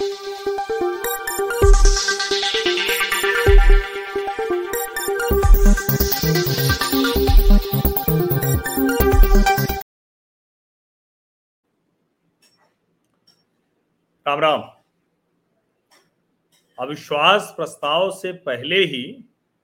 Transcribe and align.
राम 0.00 0.08
राम 14.40 14.62
अविश्वास 16.78 17.52
प्रस्ताव 17.56 18.10
से 18.10 18.32
पहले 18.32 18.76
ही 18.76 19.02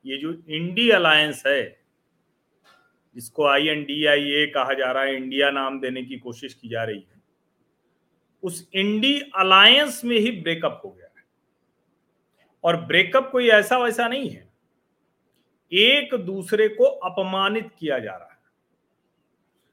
ये 0.06 0.16
जो 0.16 0.32
इंडी 0.48 0.88
अलायंस 0.90 1.42
है, 1.46 1.62
जिसको 3.14 3.46
आई 3.46 3.68
एन 3.68 3.84
डी 3.84 4.04
आई 4.06 4.30
ए 4.32 4.46
कहा 4.46 4.74
जा 4.74 4.92
रहा 4.92 5.02
है, 5.02 5.16
इंडिया 5.16 5.50
नाम 5.50 5.80
देने 5.80 6.02
की 6.02 6.18
कोशिश 6.18 6.54
की 6.54 6.68
जा 6.68 6.84
रही 6.84 7.00
है। 7.00 7.15
उस 8.46 8.70
इंडी 8.74 9.20
अलायंस 9.20 10.04
में 10.04 10.16
ही 10.16 10.30
ब्रेकअप 10.30 10.82
हो 10.84 10.90
गया 10.90 11.06
है। 11.06 11.24
और 12.64 12.76
ब्रेकअप 12.76 13.28
कोई 13.32 13.48
ऐसा 13.48 13.78
वैसा 13.78 14.08
नहीं 14.08 14.30
है। 14.30 14.52
एक 15.72 16.14
दूसरे 16.14 16.68
को 16.68 16.84
अपमानित 16.84 17.70
किया 17.78 17.98
जा 17.98 18.16
रहा 18.16 18.28
है। 18.28 18.36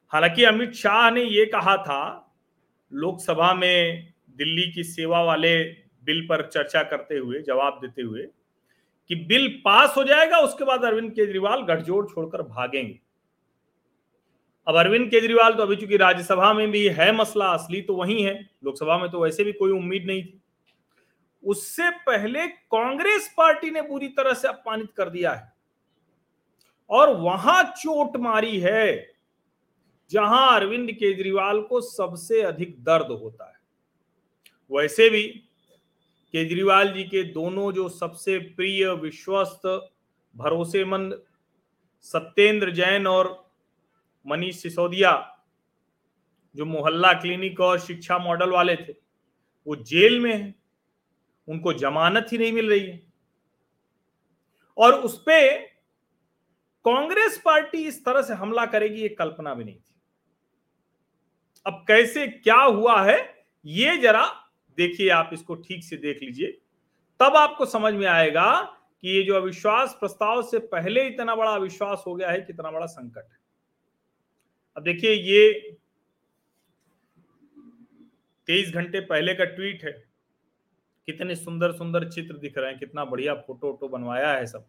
हालाँकि 0.10 0.44
अमित 0.44 0.74
शाह 0.74 1.12
ने 1.12 1.22
यह 1.22 1.46
कहा 1.46 1.78
था, 1.78 2.34
लोकसभा 2.94 3.54
में 3.54 4.14
दिल्ली 4.30 4.72
की 4.72 4.84
सेवा 4.84 5.24
वाले 5.24 5.64
बिल 6.04 6.28
पर 6.30 6.50
चर्चा 6.50 6.84
करते 6.84 7.18
हुए, 7.18 7.42
जवाब 7.42 7.78
देते 7.82 8.02
हुए, 8.02 8.28
कि 9.08 9.16
बिल 9.16 9.62
पास 9.66 9.94
हो 9.98 10.04
जाएगा, 10.04 10.38
उसके 10.38 10.66
बाद 10.66 10.84
अरविंद 10.84 11.12
केजरीवाल 11.12 11.62
गठजोड़ 11.62 12.08
छोड़कर 12.10 12.42
भागेंगे। 12.42 13.00
अब 14.68 14.76
अरविंद 14.76 15.10
केजरीवाल 15.12 15.54
तो 15.54 15.64
अभी 15.64 15.76
चूँकि 15.76 15.98
राज्यसभा 15.98 16.54
में 16.54 16.72
भी 16.72 16.88
है 16.88 17.12
मसला, 17.12 17.46
असली 17.46 17.82
तो 17.82 17.96
वही 17.96 18.22
है। 18.24 18.50
लोकसभा 18.64 18.98
में 18.98 19.12
तो 19.12 19.20
वैसे 19.20 19.44
भी 19.44 19.52
कोई 19.52 19.72
उम्मीद 19.72 20.06
नहीं 20.06 20.24
थी। 20.24 20.42
उससे 21.44 21.90
पहले 21.90 22.48
कांग्रेस 22.48 23.34
पार्टी 23.38 23.72
ने 23.72 23.82
पूरी 23.82 24.08
तरह 24.08 24.34
से 24.34 24.48
अपमानित 24.48 24.92
कर 24.98 25.10
दिया 25.10 25.32
है। 25.32 25.54
और 26.90 27.10
वहाँ 27.10 27.64
चोट 27.64 28.18
मारी 28.18 28.60
है, 28.60 29.14
जहाँ 30.12 30.56
अरविंद 30.56 30.92
केजरीवाल 30.92 31.62
को 31.62 31.82
सबसे 31.82 32.42
अधिक 32.42 32.84
दर्द 32.84 33.12
होता 33.12 33.46
है। 33.46 33.62
वैसे 34.72 35.10
भी 35.10 35.24
केजरीवाल 36.34 36.94
जी 36.94 37.04
के 37.04 37.24
दोनों 37.24 37.72
जो 37.72 37.90
सबसे 37.90 38.38
प्रिय, 38.38 38.88
विश्वस्त, 38.88 39.92
भरोसेमंद 40.36 41.22
सत्येंद्र 42.02 42.72
जैन 42.72 43.08
और 43.08 43.43
मनीष 44.28 44.62
सिसोदिया, 44.62 45.42
जो 46.56 46.66
मोहल्ला 46.66 47.14
क्लिनिक 47.14 47.60
और 47.60 47.80
शिक्षा 47.80 48.18
मॉडल 48.18 48.50
वाले 48.50 48.76
थे, 48.76 48.92
वो 49.68 49.76
जेल 49.76 50.20
में 50.20 50.44
है। 50.44 50.56
उनको 51.48 51.74
जमानत 51.74 52.28
ही 52.32 52.38
नहीं 52.38 52.52
मिल 52.52 52.70
रही 52.70 52.86
है। 52.86 53.14
और 54.78 54.94
उस 54.94 55.22
पर 55.22 55.58
कांग्रेस 56.86 57.42
पार्टी 57.46 57.88
इस 57.88 58.06
तरह 58.06 58.22
से 58.22 58.34
हमला 58.34 58.66
करेगी, 58.66 59.02
ये 59.02 59.10
कल्पना 59.10 59.54
भी 59.54 59.64
नहीं 59.64 59.76
थी। 59.76 59.96
अब 61.66 61.86
कैसे, 61.88 62.28
क्या 62.28 62.62
हुआ 62.62 63.04
है, 63.04 63.46
ये 63.66 63.98
जरा 63.98 64.40
देखिए, 64.78 65.10
आप 65.10 65.30
इसको 65.34 65.56
ठीक 65.56 65.84
से 65.84 65.98
देख 65.98 66.20
लीजिए। 66.24 66.62
तब 67.20 67.36
आपको 67.36 67.66
समझ 67.66 67.94
में 67.94 68.08
आएगा 68.08 68.62
कि 69.02 69.10
ये 69.10 69.24
जो 69.24 69.36
अविश्वास 69.36 69.98
प्रस्ताव 70.00 70.44
से 70.44 70.60
पहले 70.60 71.08
इतना 71.08 71.36
बड़ा 71.36 71.52
अविश्वास 71.52 72.04
हो 72.08 72.16
गया 72.16 72.30
है, 72.30 72.42
कितना 72.42 72.72
बड़ा 72.72 72.86
संकट 72.86 73.30
है। 73.32 73.43
अब 74.78 74.84
देखिए 74.84 75.12
ये 75.12 75.78
तेईस 78.48 78.72
घंटे 78.74 79.00
पहले 79.00 79.34
का 79.34 79.46
ट्वीट 79.46 79.84
है। 79.84 79.92
कितने 81.08 81.36
सुंदर 81.36 81.72
सुंदर 81.72 82.08
चित्र 82.10 82.38
दिख 82.38 82.58
रहे 82.58 82.70
हैं, 82.70 82.80
कितना 82.80 83.06
बढ़िया 83.06 83.34
फ़ोटो 83.36 83.68
वोटो 83.68 83.88
बनवाया 83.88 84.32
है 84.34 84.46
सब। 84.46 84.66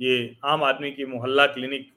ये 0.00 0.36
आम 0.44 0.64
आदमी 0.64 0.90
की 0.90 1.04
मोहल्ला 1.04 1.46
क्लिनिक, 1.46 1.92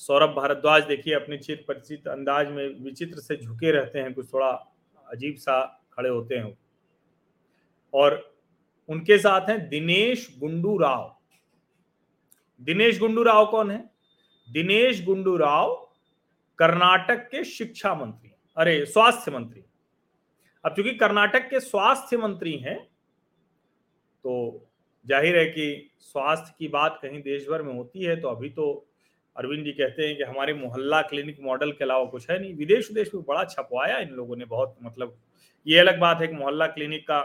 सौरभ 0.00 0.30
भारद्वाज 0.30 0.84
देखिए 0.84 1.14
अपने 1.14 1.38
चित्र 1.38 1.64
परिचित 1.68 2.08
अंदाज 2.08 2.48
में 2.48 2.68
विचित्र 2.80 3.20
से 3.20 3.36
झुके 3.36 3.70
रहते 3.70 3.98
हैं, 3.98 4.14
कुछ 4.14 4.32
थोड़ा 4.32 4.50
अजीब 5.06 5.36
सा 5.36 5.62
खड़े 5.92 6.08
होते 6.08 6.36
हैं 6.36 6.56
और 7.92 8.34
उनके 8.88 9.18
साथ 9.18 9.48
हैं 9.50 9.68
दिनेश 9.68 10.28
गुंडू 10.38 10.76
राव 10.78 11.16
दिनेश 12.60 12.98
गुंडू 12.98 13.22
राव 13.22 13.46
कौन 13.46 13.70
है? 13.70 13.89
दिनेश 14.50 15.04
गुंडू 15.04 15.36
राव 15.36 15.74
कर्नाटक 16.58 17.28
के 17.30 17.42
शिक्षा 17.44 17.94
मंत्री 17.94 18.32
अरे, 18.56 18.84
स्वास्थ्य 18.86 19.30
मंत्री 19.30 19.62
अब 20.64 20.74
चूँकि 20.76 20.94
कर्नाटक 20.94 21.48
के 21.50 21.60
स्वास्थ्य 21.60 22.16
मंत्री 22.16 22.56
हैं 22.58 22.78
तो 24.24 24.66
ज़ाहिर 25.06 25.38
है 25.38 25.44
कि 25.46 25.90
स्वास्थ्य 26.00 26.54
की 26.58 26.68
बात 26.68 26.98
कहीं 27.02 27.20
देश 27.22 27.46
भर 27.48 27.62
में 27.62 27.72
होती 27.74 28.04
है 28.04 28.20
तो 28.20 28.28
अभी 28.28 28.48
तो 28.50 28.66
अरविंद 29.36 29.64
जी 29.64 29.72
कहते 29.72 30.06
हैं 30.06 30.16
कि 30.16 30.22
हमारे 30.22 30.54
मोहल्ला 30.54 31.00
क्लिनिक 31.02 31.36
मॉडल 31.40 31.72
के 31.72 31.84
अलावा 31.84 32.04
कुछ 32.04 32.30
है 32.30 32.38
नहीं। 32.40 32.54
विदेश 32.54 32.88
विदेश 32.88 33.10
में 33.14 33.22
बड़ा 33.24 33.44
छपवाया 33.44 33.98
इन 33.98 34.10
लोगों 34.10 34.36
ने 34.36 34.44
बहुत 34.44 34.76
मतलब 34.82 35.16
ये 35.66 35.78
अलग 35.78 35.98
बात 35.98 36.20
है 36.20 36.26
कि 36.28 36.34
मोहल्ला 36.34 36.66
क्लिनिक 36.66 37.06
का 37.08 37.20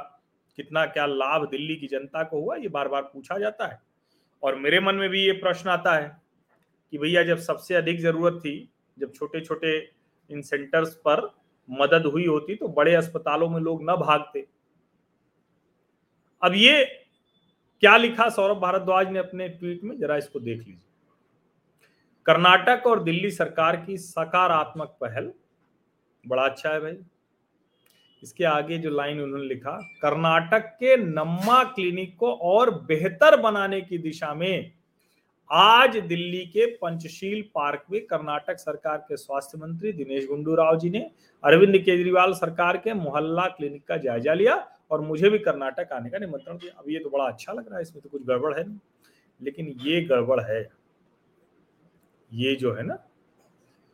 कितना 0.57 0.86
क्या 0.86 1.06
लाभ 1.06 1.47
दिल्ली 1.50 1.75
की 1.75 1.88
जनता 1.88 2.24
को 2.24 2.40
हुआ, 2.42 2.56
ये 2.56 2.68
बार 2.68 2.88
बार 2.88 3.02
पूछा 3.03 3.38
जाता 3.38 3.68
है। 3.68 3.80
और 4.44 4.56
मेरे 4.56 4.80
मन 4.80 4.96
में 4.96 5.09
भी 5.09 5.25
ये 5.25 5.31
प्रश्न 5.34 5.69
आता 5.69 5.96
है 5.96 6.25
कि 6.94 6.97
भैया 6.97 7.23
जब 7.23 7.38
सबसे 7.38 7.75
अधिक 7.75 8.00
ज़रूरत 8.00 8.40
थी, 8.40 8.69
जब 8.97 9.13
छोटे 9.13 9.41
छोटे 9.41 9.78
इन 10.29 10.41
सेंटर्स 10.41 10.94
पर 11.07 11.29
मदद 11.69 12.06
हुई 12.06 12.25
होती 12.25 12.56
तो 12.56 12.68
बड़े 12.68 12.94
अस्पतालों 12.96 13.50
में 13.50 13.59
लोग 13.59 13.81
न 13.84 13.96
भागते। 13.96 14.46
अब 16.41 16.53
ये 16.56 16.84
क्या 17.81 17.95
लिखा 17.97 18.29
सौरभ 18.29 18.57
भारद्वाज 18.57 19.09
ने 19.12 19.19
अपने 19.19 19.47
ट्वीट 19.50 19.84
में? 19.84 19.97
जरा 20.00 20.18
इसको 20.18 20.40
देख 20.40 20.57
लीजिए। 20.57 20.81
कर्नाटक 22.25 22.88
और 22.88 23.03
दिल्ली 23.03 23.31
सरकार 23.31 23.75
की 23.75 23.97
सकारात्मक 23.97 24.97
पहल। 25.01 25.31
बड़ा 26.25 26.44
अच्छा 26.44 26.69
है 26.69 26.79
भाई। 26.79 26.97
इसके 28.24 28.44
आगे 28.44 28.78
जो 28.78 28.90
लाइन 28.90 29.22
उन्होंने 29.22 29.45
लिखा, 29.45 29.72
कर्नाटक 30.01 30.66
के 30.79 30.95
नम्मा 30.97 31.63
क्लिनिक 31.66 32.16
को 32.18 32.31
और 32.34 32.69
बेहतर 32.85 33.40
बनाने 33.41 33.81
की 33.81 33.97
दिशा 33.97 34.34
में 34.34 34.72
आज 35.50 35.97
दिल्ली 36.00 36.45
के 36.45 36.66
पंचशील 36.75 37.41
पार्क 37.56 37.83
में 37.91 38.00
कर्नाटक 38.06 38.59
सरकार 38.59 38.97
के 39.00 39.17
स्वास्थ्य 39.17 39.57
मंत्री 39.57 39.91
दिनेश 39.94 40.25
गुंडू 40.28 40.56
राव 40.56 40.78
जी 40.79 40.89
ने 40.89 41.00
अरविंद 41.44 41.78
केजरीवाल 41.78 42.33
सरकार 42.33 42.78
के 42.78 42.94
मोहल्ला 42.94 43.45
क्लिनिक 43.47 43.83
का 43.88 43.97
जायजा 43.97 44.33
लिया 44.33 44.56
और 44.91 45.01
मुझे 45.01 45.29
भी 45.29 45.39
कर्नाटक 45.39 45.91
आने 45.94 46.09
का 46.09 46.17
निमंत्रण 46.17 46.57
दिया। 46.57 46.79
अब 46.79 46.89
ये 46.89 47.00
तो 47.00 47.09
बड़ा 47.09 47.25
अच्छा 47.25 47.53
लग 47.53 47.67
रहा 47.67 47.75
है, 47.75 47.81
इसमें 47.81 48.01
तो 48.03 48.09
कुछ 48.09 48.25
गड़बड़ 48.25 48.53
है 48.53 48.67
नहीं। 48.67 48.79
लेकिन 49.41 49.67
ये 49.81 50.01
गड़बड़ 50.01 50.39
है, 50.41 50.59
ये 52.31 52.56
जो 52.56 52.73
है 52.73 52.83
ना, 52.83 53.00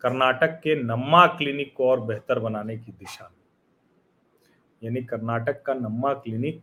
कर्नाटक 0.02 0.60
के 0.64 0.76
नम्मा 0.76 1.26
क्लिनिक 1.28 1.74
को 1.76 1.90
और 1.90 2.02
बेहतर 2.02 2.40
बनाने 2.40 2.78
की 2.78 2.92
दिशा 2.92 3.30
में। 3.30 3.40
यानी 4.82 5.04
कर्नाटक 5.04 5.62
का 5.62 5.74
नम्मा 5.74 6.14
क्लिनिक 6.16 6.62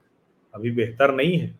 अभी 0.55 0.71
बेहतर 0.73 1.15
नहीं 1.15 1.39
है। 1.39 1.59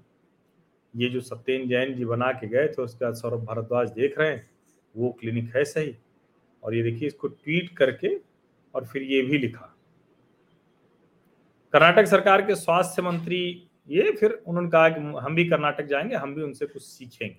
ये 0.97 1.09
जो 1.09 1.21
सत्येन 1.21 1.69
जैन 1.69 1.95
जी 1.95 2.05
बना 2.05 2.33
के 2.33 2.49
गए 2.49 2.69
थे, 2.69 2.83
उसके 2.83 3.05
बाद 3.05 3.15
सौरभ 3.15 3.45
भारद्वाज 3.45 3.91
देख 3.91 4.19
रहे 4.19 4.31
हैं, 4.31 4.51
वो 4.97 5.17
क्लिनिक 5.21 5.57
है 5.57 5.65
सही। 5.65 5.97
और 6.65 6.75
ये 6.75 6.83
देखिए, 6.83 7.09
इसको 7.09 7.29
ट्वीट 7.29 7.77
करके 7.77 8.17
और 8.75 8.85
फिर 8.85 9.03
ये 9.03 9.23
भी 9.23 9.39
लिखा। 9.39 9.75
कर्नाटक 11.73 12.07
सरकार 12.07 12.43
के 12.43 12.55
स्वास्थ्य 12.55 13.03
मंत्री 13.03 13.65
ये 13.89 14.13
फिर 14.13 14.43
उन्होंने 14.47 14.71
कहा 14.71 14.89
कि 14.89 15.01
हम 15.01 15.35
भी 15.35 15.49
कर्नाटक 15.49 15.87
जाएँगे, 15.87 16.17
हम 16.17 16.35
भी 16.35 16.43
उनसे 16.43 16.67
कुछ 16.67 16.83
सीखेंगे। 16.83 17.37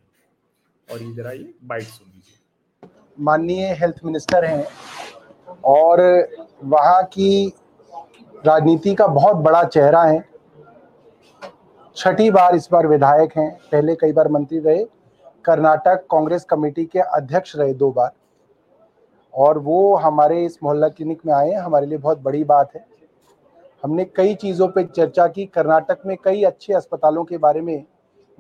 और 0.94 1.02
ये 1.02 1.14
जरा 1.14 1.32
ये 1.32 1.54
बाइट 1.64 1.84
सुन 1.84 2.12
लीजिए। 2.16 2.90
माननीय 3.20 3.74
हेल्थ 3.74 3.96
मिनिस्टर 4.06 4.46
हैं 4.46 4.66
और 5.66 6.02
वहाँ 6.64 7.04
की 7.04 7.54
राजनीति 8.46 8.96
का 8.96 9.08
बहुत 9.08 9.36
बड़ा 9.36 9.64
चेहरा 9.64 10.04
है। 10.04 10.29
छठी 12.00 12.30
बार 12.32 12.56
इस 12.56 12.68
बार 12.72 12.88
विधायक 12.88 13.32
हैं। 13.38 13.50
पहले 13.72 13.96
कई 13.96 14.12
बार 14.12 14.28
मंत्री 14.28 14.60
रहे। 14.60 14.84
कर्नाटक 15.46 16.06
कांग्रेस 16.12 16.44
कमेटी 16.44 16.86
के 16.86 17.00
अध्यक्ष 17.00 17.56
रहे 17.56 17.74
दो 17.74 17.92
बार। 17.92 18.12
और 19.34 19.58
वो 19.58 19.96
हमारे 19.96 20.46
इस 20.46 20.58
मोहल्ला 20.64 20.88
क्लिनिक 20.88 21.22
में 21.26 21.34
आए 21.34 21.52
हमारे 21.52 21.86
लिए 21.86 21.98
बहुत 21.98 22.20
बड़ी 22.20 22.44
बात 22.44 22.76
है। 22.76 22.86
हमने 23.84 24.06
कई 24.06 24.36
चीज़ों 24.36 24.68
पे 24.68 24.84
चर्चा 24.84 25.28
की। 25.28 25.46
कर्नाटक 25.46 26.02
में 26.06 26.16
कई 26.24 26.44
अच्छे 26.44 26.74
अस्पतालों 26.74 27.24
के 27.24 27.38
बारे 27.38 27.62
में 27.62 27.84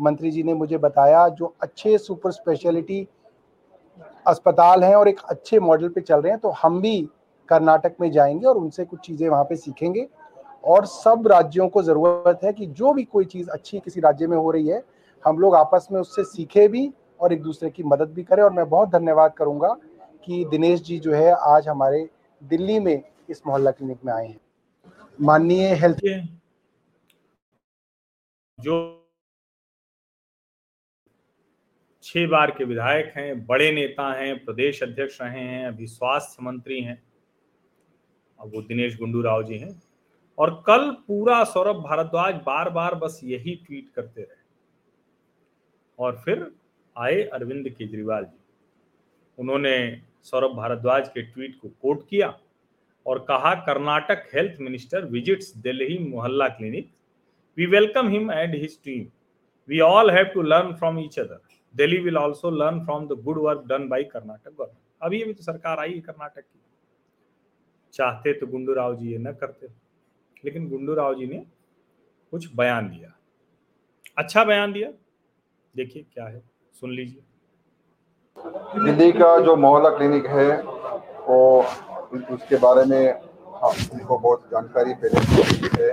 मंत्री 0.01 0.31
जी 0.31 0.43
ने 0.43 0.53
मुझे 0.53 0.77
बताया, 0.77 1.27
जो 1.27 1.53
अच्छे 1.61 1.97
सुपर 1.97 2.31
स्पेशलिटी 2.31 3.07
अस्पताल 4.27 4.83
हैं 4.83 4.95
और 4.95 5.07
एक 5.07 5.19
अच्छे 5.29 5.59
मॉडल 5.59 5.89
पे 5.89 6.01
चल 6.01 6.21
रहे 6.21 6.31
हैं। 6.31 6.39
तो 6.39 6.49
हम 6.49 6.81
भी 6.81 7.09
कर्नाटक 7.49 7.95
में 8.01 8.11
जाएँगे 8.11 8.45
और 8.45 8.57
उनसे 8.57 8.85
कुछ 8.85 8.99
चीज़ें 8.99 9.27
वहाँ 9.29 9.43
पे 9.43 9.55
सीखेंगे। 9.55 10.07
और 10.63 10.85
सब 10.85 11.27
राज्यों 11.27 11.67
को 11.69 11.83
ज़रूरत 11.83 12.39
है 12.43 12.53
कि 12.53 12.65
जो 12.67 12.93
भी 12.93 13.03
कोई 13.03 13.25
चीज़ 13.25 13.49
अच्छी 13.49 13.79
किसी 13.79 14.01
राज्य 14.01 14.27
में 14.27 14.37
हो 14.37 14.51
रही 14.51 14.67
है, 14.67 14.83
हम 15.23 15.39
लोग 15.39 15.55
आपस 15.55 15.87
में 15.91 15.99
उससे 16.01 16.23
सीखे 16.23 16.67
भी 16.67 16.89
और 17.19 17.33
एक 17.33 17.41
दूसरे 17.41 17.69
की 17.69 17.83
मदद 17.83 18.09
भी 18.09 18.23
करें। 18.23 18.43
और 18.43 18.53
मैं 18.53 18.67
बहुत 18.69 18.89
धन्यवाद 18.89 19.33
करूँगा 19.33 19.75
कि 20.25 20.43
दिनेश 20.45 20.81
जी 20.81 20.99
जो 20.99 21.13
है 21.13 21.31
आज 21.31 21.67
हमारे 21.67 22.07
दिल्ली 22.41 22.79
में 22.79 23.01
इस 23.29 23.41
मोहल्ला 23.47 23.71
क्लिनिक 23.71 24.05
में 24.05 24.13
आए 24.13 24.27
हैं। 24.27 24.39
माननीय 25.19 25.73
हेल्थ 25.75 25.99
जो 28.59 28.95
छह 32.03 32.27
बार 32.27 32.51
के 32.51 32.63
विधायक 32.63 33.11
हैं, 33.15 33.45
बड़े 33.45 33.71
नेता 33.71 34.11
हैं, 34.13 34.35
प्रदेश 34.45 34.81
अध्यक्ष 34.83 35.21
रहे 35.21 35.39
हैं, 35.39 35.65
अभी 35.67 35.87
स्वास्थ्य 35.87 36.43
मंत्री 36.43 36.81
हैं, 36.81 37.01
अब 38.39 38.51
वो 38.55 38.61
दिनेश 38.61 38.97
गुंडू 38.99 39.21
राव 39.21 39.43
जी 39.43 39.57
हैं। 39.57 39.71
और 40.39 40.51
कल 40.67 40.89
पूरा 41.07 41.43
सौरभ 41.43 41.75
भारद्वाज 41.83 42.35
बार 42.45 42.69
बार 42.69 42.95
बस 42.95 43.19
यही 43.23 43.55
ट्वीट 43.65 43.89
करते 43.89 44.21
रहे। 44.21 44.37
और 45.99 46.21
फिर 46.25 46.51
आए 46.95 47.21
अरविंद 47.23 47.69
केजरीवाल 47.69 48.23
जी। 48.23 48.37
उन्होंने 49.37 50.01
सौरभ 50.23 50.55
भारद्वाज 50.55 51.07
के 51.09 51.21
ट्वीट 51.23 51.59
को 51.61 51.69
कोट 51.81 52.07
किया 52.09 52.37
और 53.05 53.19
कहा, 53.19 53.53
Karnataka 53.55 54.29
health 54.33 54.59
minister 54.61 55.05
visits 55.05 55.55
Delhi 55.57 55.97
Mohalla 55.99 56.47
clinic. 56.47 56.89
We 57.57 57.65
welcome 57.65 58.09
him 58.09 58.31
and 58.31 58.55
his 58.55 58.77
team. 58.83 59.05
We 59.69 59.79
all 59.79 60.11
have 60.11 60.25
to 60.25 60.41
learn 60.41 60.73
from 60.73 60.99
each 60.99 61.19
other. 61.19 61.39
Delhi 61.75 61.97
will 61.97 62.17
also 62.17 62.49
learn 62.51 62.83
from 62.85 63.07
the 63.07 63.21
good 63.23 63.37
work 63.37 63.63
done 63.67 63.87
by 63.89 64.03
Karnataka 64.05 64.49
government. 64.49 64.77
अभी 65.01 65.21
अभी 65.21 65.33
तो 65.33 65.43
सरकार 65.43 65.79
आई 65.79 65.93
है 65.93 65.99
कर्नाटक 65.99 66.41
की। 66.41 66.59
चाहते 67.93 68.33
तो 68.33 68.47
गुंडू 68.47 68.73
राव 68.73 68.95
जी 68.95 69.11
ये 69.11 69.17
न 69.17 69.31
करते। 69.33 69.67
लेकिन 70.45 70.69
गुंडू 70.69 70.93
राव 70.95 71.13
जी 71.15 71.27
ने 71.27 71.37
कुछ 72.33 72.47
बयान 72.55 72.89
दिया। 72.89 73.13
अच्छा 74.17 74.43
बयान 74.45 74.71
दिया? 74.73 74.89
देखिए 75.75 76.03
क्या 76.13 76.25
है 76.25 76.41
सुन 76.81 76.91
लीजिए। 76.91 77.21
दिल्ली 78.83 79.11
का 79.11 79.37
जो 79.45 79.55
मोहल्ला 79.55 79.89
क्लिनिक 79.97 80.25
है 80.27 80.49
वो 81.27 81.39
उसके 82.35 82.57
बारे 82.57 82.85
में 82.89 83.11
हाँ 83.61 83.71
उनको 83.93 84.17
बहुत 84.17 84.49
जानकारी 84.51 84.93
पहले 85.03 85.19
है। 85.79 85.91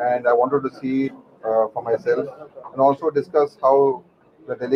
And 0.00 0.26
I 0.26 0.36
wanted 0.38 0.62
to 0.62 0.68
see 0.80 1.08
for 1.44 1.82
myself 2.08 2.26
and 2.66 2.80
also 2.80 3.10
discuss 3.20 3.58
how 3.64 4.02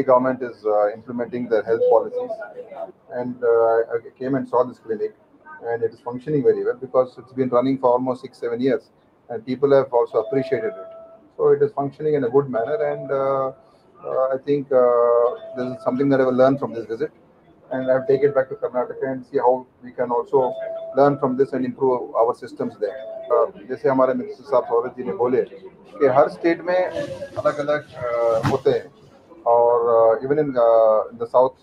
government 0.09 0.43
is 0.43 0.61
uh, 0.65 0.91
implementing 0.93 1.47
their 1.49 1.63
health 1.63 1.83
policies. 1.91 2.31
And 3.13 3.43
uh, 3.45 3.97
I 3.97 3.99
came 4.21 4.37
and 4.39 4.49
saw 4.53 4.61
this 4.69 4.79
clinic, 4.85 5.13
and 5.70 5.84
it 5.84 5.94
is 5.94 6.00
functioning 6.00 6.44
very 6.44 6.64
well 6.64 6.78
because 6.80 7.16
it's 7.18 7.34
been 7.34 7.50
running 7.50 7.78
for 7.78 7.92
almost 7.92 8.22
six, 8.22 8.38
seven 8.40 8.60
years, 8.62 8.90
and 9.30 9.46
people 9.46 9.72
have 9.74 9.94
also 9.94 10.20
appreciated 10.20 10.74
it. 10.84 10.90
So 11.38 11.50
it 11.50 11.62
is 11.62 11.72
functioning 11.72 12.14
in 12.16 12.24
a 12.26 12.30
good 12.30 12.50
manner, 12.50 12.76
and 12.92 13.12
uh, 13.12 13.52
uh, 14.06 14.36
I 14.36 14.38
think 14.46 14.72
uh, 14.72 15.26
this 15.58 15.78
is 15.78 15.84
something 15.84 16.10
that 16.10 16.22
I 16.22 16.26
will 16.26 16.40
learn 16.44 16.58
from 16.58 16.74
this 16.74 16.86
visit, 16.86 17.12
and 17.72 17.90
I'll 17.90 18.06
take 18.06 18.22
it 18.22 18.36
back 18.36 18.50
to 18.50 18.56
Karnataka 18.56 19.12
and 19.12 19.26
see 19.26 19.38
how 19.38 19.66
we 19.84 19.92
can 19.92 20.12
also 20.12 20.54
learn 20.96 21.18
from 21.20 21.38
this 21.38 21.54
and 21.54 21.66
improve 21.66 22.14
our 22.16 22.36
systems 22.36 22.76
there. 22.80 23.00
Uh, 23.32 23.46
जैसे 23.68 23.90
हमारे 23.90 24.14
minister 24.14 24.44
साहब 24.44 24.64
सौरभ 24.70 24.96
जी 24.98 25.04
ने 25.04 25.14
बोले 25.18 25.42
कि 26.00 26.08
हर 26.16 26.30
state 26.30 26.62
में 26.68 26.76
अलग 26.76 27.58
अलग 27.60 27.86
होते 28.52 28.72
हैं 28.72 29.44
और 29.54 30.20
even 30.24 30.40
in 30.40 30.52
the 30.52 31.28
south 31.32 31.56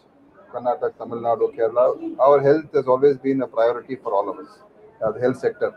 Karnataka, 0.55 0.97
Tamil 0.97 1.19
Nadu, 1.19 1.53
Kerala, 1.55 2.19
our 2.19 2.41
health 2.41 2.73
has 2.73 2.87
always 2.87 3.17
been 3.17 3.41
a 3.41 3.47
priority 3.47 3.95
for 3.95 4.13
all 4.13 4.29
of 4.29 4.39
us, 4.39 4.59
uh, 5.03 5.11
the 5.11 5.19
health 5.19 5.37
sector. 5.37 5.73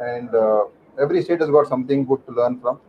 And 0.00 0.34
uh, 0.34 0.64
every 1.00 1.22
state 1.22 1.40
has 1.40 1.50
got 1.50 1.66
something 1.66 2.04
good 2.04 2.24
to 2.26 2.32
learn 2.32 2.60
from 2.60 2.80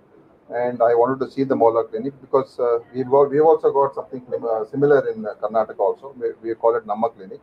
and 0.53 0.81
I 0.81 0.93
wanted 0.95 1.23
to 1.25 1.31
see 1.31 1.43
the 1.43 1.55
Mola 1.55 1.85
clinic 1.85 2.13
because 2.19 2.59
uh, 2.59 2.79
we've, 2.93 3.07
we've 3.07 3.41
also 3.41 3.71
got 3.71 3.95
something 3.95 4.21
uh, 4.33 4.65
similar 4.65 5.07
in 5.09 5.25
uh, 5.25 5.33
Karnataka 5.41 5.79
also. 5.79 6.13
We, 6.19 6.49
we, 6.49 6.55
call 6.55 6.75
it 6.75 6.85
Namma 6.85 7.15
clinic. 7.15 7.39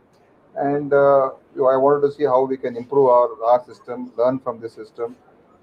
And 0.55 0.93
uh, 0.93 1.29
I 1.73 1.77
wanted 1.77 2.07
to 2.07 2.13
see 2.13 2.25
how 2.25 2.45
we 2.45 2.57
can 2.57 2.75
improve 2.75 3.07
our, 3.07 3.43
our 3.43 3.65
system, 3.65 4.11
learn 4.17 4.39
from 4.39 4.59
this 4.59 4.73
system, 4.73 5.15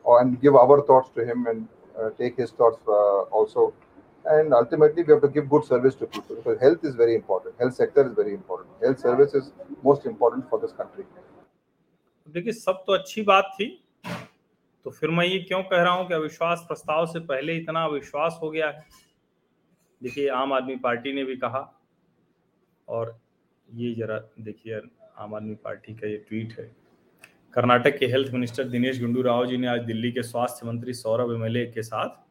and 0.06 0.40
give 0.40 0.55
our 0.55 0.82
thoughts 0.82 1.11
to 1.17 1.25
him 1.25 1.46
and 1.46 1.69
take 2.19 2.37
his 2.37 2.50
thoughts 2.50 2.79
also. 3.31 3.72
And 4.26 4.52
ultimately, 4.52 5.02
we 5.05 5.12
have 5.12 5.23
to 5.23 5.28
give 5.28 5.49
good 5.49 5.64
service 5.64 5.94
to 5.96 6.06
people 6.06 6.37
because 6.37 6.61
health 6.61 6.84
is 6.84 6.94
very 6.96 7.14
important. 7.14 7.55
Health 7.58 7.75
sector 7.75 8.06
is 8.08 8.14
very 8.14 8.34
important. 8.34 8.70
Health 8.82 8.99
service 8.99 9.34
is 9.34 9.52
most 9.84 10.06
important 10.06 10.49
for 10.50 10.61
this 10.61 10.73
country. 10.73 11.05
देखिए 12.28 12.52
सब 12.52 12.82
तो 12.87 12.93
अच्छी 12.93 13.23
बात 13.23 13.50
थी 13.55 13.67
तो 14.87 14.90
फिर 14.90 15.11
मैं 15.11 15.26
ये 15.26 15.38
क्यों 15.40 15.62
कह 15.62 15.82
रहा 15.82 15.93
हूँ 15.93 16.06
कि 16.08 16.14
अविश्वास 16.14 16.64
प्रस्ताव 16.69 17.06
से 17.12 17.20
पहले 17.28 17.56
इतना 17.56 17.84
अविश्वास 17.84 18.38
हो 18.43 18.50
गया 18.50 18.67
है 18.69 18.84
देखिए 20.02 20.29
आम 20.40 20.52
आदमी 20.52 20.76
पार्टी 20.84 21.12
ने 21.12 21.25
भी 21.25 21.37
कहा 21.37 21.62
और 22.88 23.17
ये 23.69 23.94
जरा 23.94 24.19
देखिए 24.40 24.81
आम 25.19 25.34
आदमी 25.34 25.55
पार्टी 25.64 25.94
का 25.94 26.08
ये 26.08 26.17
ट्वीट 26.29 26.58
है 26.58 26.70
कर्नाटक 27.55 27.99
के 27.99 28.06
हेल्थ 28.12 28.32
मिनिस्टर 28.32 28.64
दिनेश 28.69 29.00
गुंडू 29.00 29.22
राव 29.22 29.46
जी 29.46 29.56
ने 29.56 29.67
आज 29.69 29.84
दिल्ली 29.84 30.12
के 30.12 30.22
स्वास्थ्य 30.22 30.67
मंत्री 30.67 30.94
सौरभ 30.94 31.32
एमएलए 31.34 31.67
के 31.75 31.82
साथ 31.82 32.25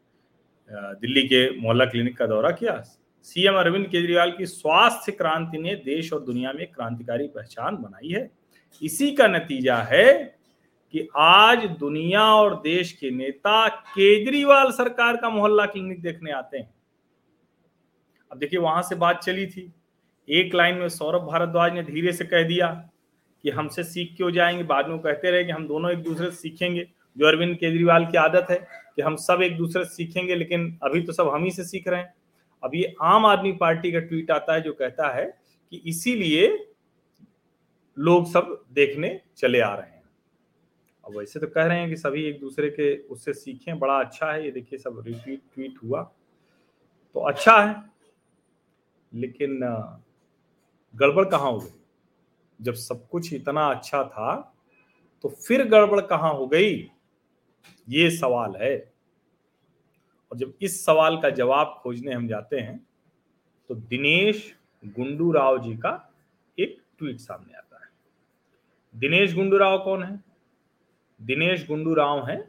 दिल्ली 0.72 1.24
के 1.24 1.60
मोहल्ला 1.60 1.86
क्लिनिक 1.86 2.18
का 2.18 2.26
दौरा 2.26 2.52
किया। 2.52 2.84
सीएम 3.24 3.56
अरविंद 3.56 3.88
केजरीवाल 3.88 4.32
की 4.32 4.46
स्वास्थ्य 4.46 5.12
क्रांति 5.12 5.58
ने 5.58 5.76
देश 5.76 6.14
और 6.14 6.22
दुनिया 6.22 6.54
में 6.54 6.68
क्रांतिकारी 6.68 7.28
पहचान 7.28 7.76
बनाई 7.76 8.10
है। 8.10 8.32
इसी 8.84 9.12
का 9.12 9.28
नतीजा 9.28 9.78
है 9.78 10.38
कि 10.92 11.08
आज 11.18 11.66
दुनिया 11.66 12.24
और 12.24 12.56
देश 12.56 12.92
के 12.92 13.12
नेता 13.12 13.68
केजरीवाल 13.68 14.72
सरकार 14.72 15.18
का 15.18 15.30
मोहल्ला 15.30 15.66
क्लिनिक 15.66 16.02
देखने 16.02 16.32
आते 16.32 16.58
हैं। 16.58 16.74
अब 18.32 18.38
देखिए, 18.38 18.60
वहाँ 18.60 18.82
से 18.82 18.96
बात 18.96 19.20
चली 19.20 19.48
थी। 19.48 19.74
एक 20.30 20.56
लाइन 20.56 20.76
में 20.76 20.90
सौरभ 20.90 21.22
भारद्वाज 21.22 21.74
ने 21.74 21.84
धीरे 21.84 22.12
से 22.12 22.26
कह 22.26 22.44
दिया 22.44 22.90
कि 23.44 23.50
हमसे 23.50 23.84
सीख 23.84 24.14
क्यों 24.18 24.32
जाएँगे? 24.32 24.64
बाद 24.64 24.88
में 24.88 25.00
कहते 25.00 25.32
रहे 25.32 25.44
कि 25.44 25.52
हम 25.52 25.68
दोनों 25.68 25.92
एक 25.92 25.98
दूसरे 25.98 26.26
से 26.26 26.36
सीखेंगे, 26.36 26.88
जो 27.18 27.28
अरविंद 27.28 27.56
केजरीवाल 27.56 28.06
की 28.06 28.18
आदत 28.18 28.48
है। 28.50 28.85
कि 28.98 29.02
हम 29.02 29.16
सब 29.16 29.42
एक 29.42 29.58
दूसरे 29.58 29.84
से 29.86 29.94
सीखेंगे, 29.96 30.36
लेकिन 30.36 30.78
अभी 30.84 31.02
तो 31.02 31.14
सब 31.14 31.30
हम 31.30 31.44
ही 31.44 31.52
से 31.52 31.64
सीख 31.64 31.88
रहे 31.88 32.02
हैं। 32.02 32.14
अब 32.64 32.76
ये 32.76 32.94
आम 33.04 33.26
आदमी 33.26 33.52
पार्टी 33.52 33.92
का 33.92 34.00
ट्वीट 34.02 34.32
आता 34.32 34.54
है 34.54 34.62
जो 34.62 34.74
कहता 34.74 35.10
है 35.16 35.26
कि 35.72 35.82
इसीलिए 35.86 36.48
लोग 37.98 38.26
सब 38.28 38.64
देखने 38.74 39.20
चले 39.38 39.60
आ 39.60 39.74
रहे 39.76 39.90
हैं। 39.90 40.04
अब 41.06 41.18
वैसे 41.18 41.40
तो 41.40 41.48
कह 41.48 41.66
रहे 41.66 41.80
हैं 41.80 41.90
कि 41.90 41.96
सभी 41.96 42.24
एक 42.24 42.40
दूसरे 42.40 42.70
के 42.70 42.96
उससे 43.04 43.34
सीखें, 43.34 43.78
बड़ा 43.80 44.00
अच्छा 44.00 44.32
है। 44.32 44.44
ये 44.46 44.52
देखिए, 44.52 44.80
सब 44.80 45.04
रिट्वीट 45.06 45.42
ट्वीट 45.54 45.76
हुआ। 45.84 46.02
तो 47.16 47.20
अच्छा 47.22 47.58
है, 47.58 47.76
लेकिन 49.12 49.60
गड़बड़ 50.94 51.26
कहाँ 51.26 51.52
हो 51.52 51.60
गई? 51.60 51.72
जब 52.60 52.74
सब 52.74 53.08
कुछ 53.10 53.34
इतना 53.34 53.66
अच्छा 53.68 54.04
था 54.04 54.36
तो 55.24 55.30
फिर 55.30 55.64
गड़बड़ 55.66 56.00
कहाँ 56.02 56.34
हो 56.34 56.48
गई? 56.48 56.76
ये 57.88 58.10
सवाल 58.12 58.56
है। 58.56 58.76
और 60.32 60.38
जब 60.38 60.54
इस 60.62 60.84
सवाल 60.86 61.18
का 61.22 61.30
जवाब 61.32 61.80
खोजने 61.84 62.14
हम 62.14 62.28
जाते 62.28 62.60
हैं 62.60 62.78
तो 63.70 63.76
दिनेश 63.76 64.54
गुंडू 64.84 65.32
राव 65.32 65.58
जी 65.64 65.76
का 65.78 65.92
एक 66.58 66.78
ट्वीट 67.00 67.20
सामने 67.20 67.58
आता 67.58 67.84
है। 67.84 67.90
दिनेश 68.96 69.34
गुंडू 69.36 69.58
राव 69.58 69.78
कौन 69.84 70.04
है? 70.04 70.24
दिनेश 71.20 71.68
गुंडू 71.68 71.94
राव 71.94 72.26
हैं 72.30 72.42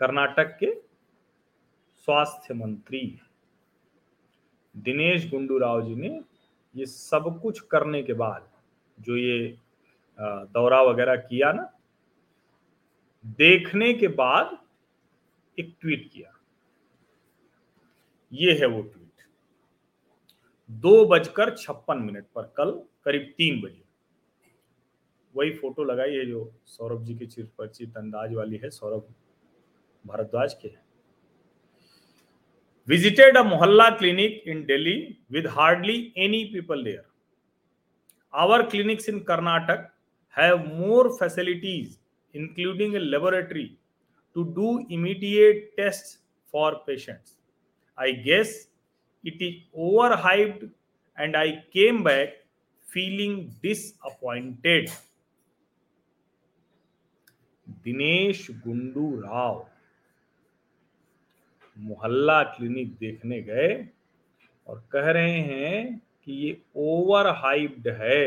कर्नाटक 0.00 0.56
के 0.60 0.74
स्वास्थ्य 2.08 2.54
मंत्री। 2.54 3.18
दिनेश 4.74 5.28
गुंडू 5.30 5.58
राव 5.58 5.82
जी 5.82 5.94
ने 5.94 6.08
ये 6.74 6.86
सब 6.86 7.38
कुछ 7.42 7.60
करने 7.62 8.02
के 8.02 8.12
बाद 8.14 8.48
जो 8.98 9.16
ये 9.16 9.56
दौरा 10.18 10.80
वगैरह 10.82 11.16
किया 11.18 11.52
ना 11.52 11.70
देखने 13.24 13.92
के 13.94 14.08
बाद 14.10 14.58
एक 15.58 15.74
ट्वीट 15.80 16.08
किया। 16.12 16.32
ये 18.32 18.52
है 18.60 18.66
वो 18.66 18.80
ट्वीट 18.82 19.26
दो 20.70 21.04
बजकर 21.06 21.54
छप्पन 21.56 21.98
मिनट 22.00 22.26
पर 22.34 22.52
कल 22.56 22.70
करीब 23.04 23.32
तीन 23.38 23.60
बजे। 23.60 23.82
वही 25.34 25.50
फ़ोटो 25.52 25.84
लगाई 25.84 26.14
है 26.14 26.24
जो 26.26 26.40
सौरभ 26.68 27.04
जी 27.04 27.14
के 27.14 27.26
चिरपर्ची 27.26 27.84
अंदाज 27.96 28.34
वाली 28.34 28.56
है। 28.56 28.70
सौरभ 28.70 29.14
भारद्वाज 30.04 30.54
के 30.54 30.70
visited 32.88 33.36
a 33.36 33.42
Mohalla 33.44 33.88
clinic 33.90 34.42
in 34.48 34.64
Delhi 34.66 34.94
with 35.32 35.46
hardly 35.48 36.12
any 36.18 36.44
people 36.52 36.82
there 36.84 37.04
our 38.34 38.62
clinics 38.66 39.08
in 39.08 39.20
Karnataka 39.22 39.88
have 40.36 40.64
more 40.68 41.08
facilities 41.18 41.96
including 42.34 42.96
a 42.96 43.00
laboratory 43.14 43.76
to 44.36 44.44
do 44.58 44.68
immediate 44.90 45.76
tests 45.76 46.18
for 46.54 46.68
patients 46.86 47.34
i 47.98 48.10
guess 48.10 48.52
it 49.24 49.40
is 49.40 49.54
overhyped 49.76 50.68
and 51.18 51.36
i 51.36 51.48
came 51.72 52.02
back 52.02 52.36
feeling 52.88 53.34
disappointed 53.62 54.90
Dinesh 57.84 58.46
Gundu 58.64 59.04
Rao 59.20 59.54
Mohalla 61.76 62.42
clinic 62.56 62.92
देखने 63.00 63.40
गए 63.42 63.68
और 64.66 64.82
कह 64.92 65.10
रहे 65.10 65.38
हैं 65.40 65.98
कि 66.24 66.32
ये 66.32 66.56
over 66.76 67.26
hyped 67.36 67.88
है 68.00 68.24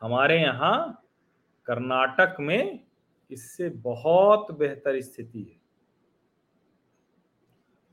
हमारे 0.00 0.38
यहाँ 0.40 1.02
कर्नाटक 1.68 2.36
में 2.40 2.80
इससे 3.30 3.68
बहुत 3.68 4.50
बेहतर 4.58 5.00
स्थिति 5.00 5.38
है। 5.40 5.60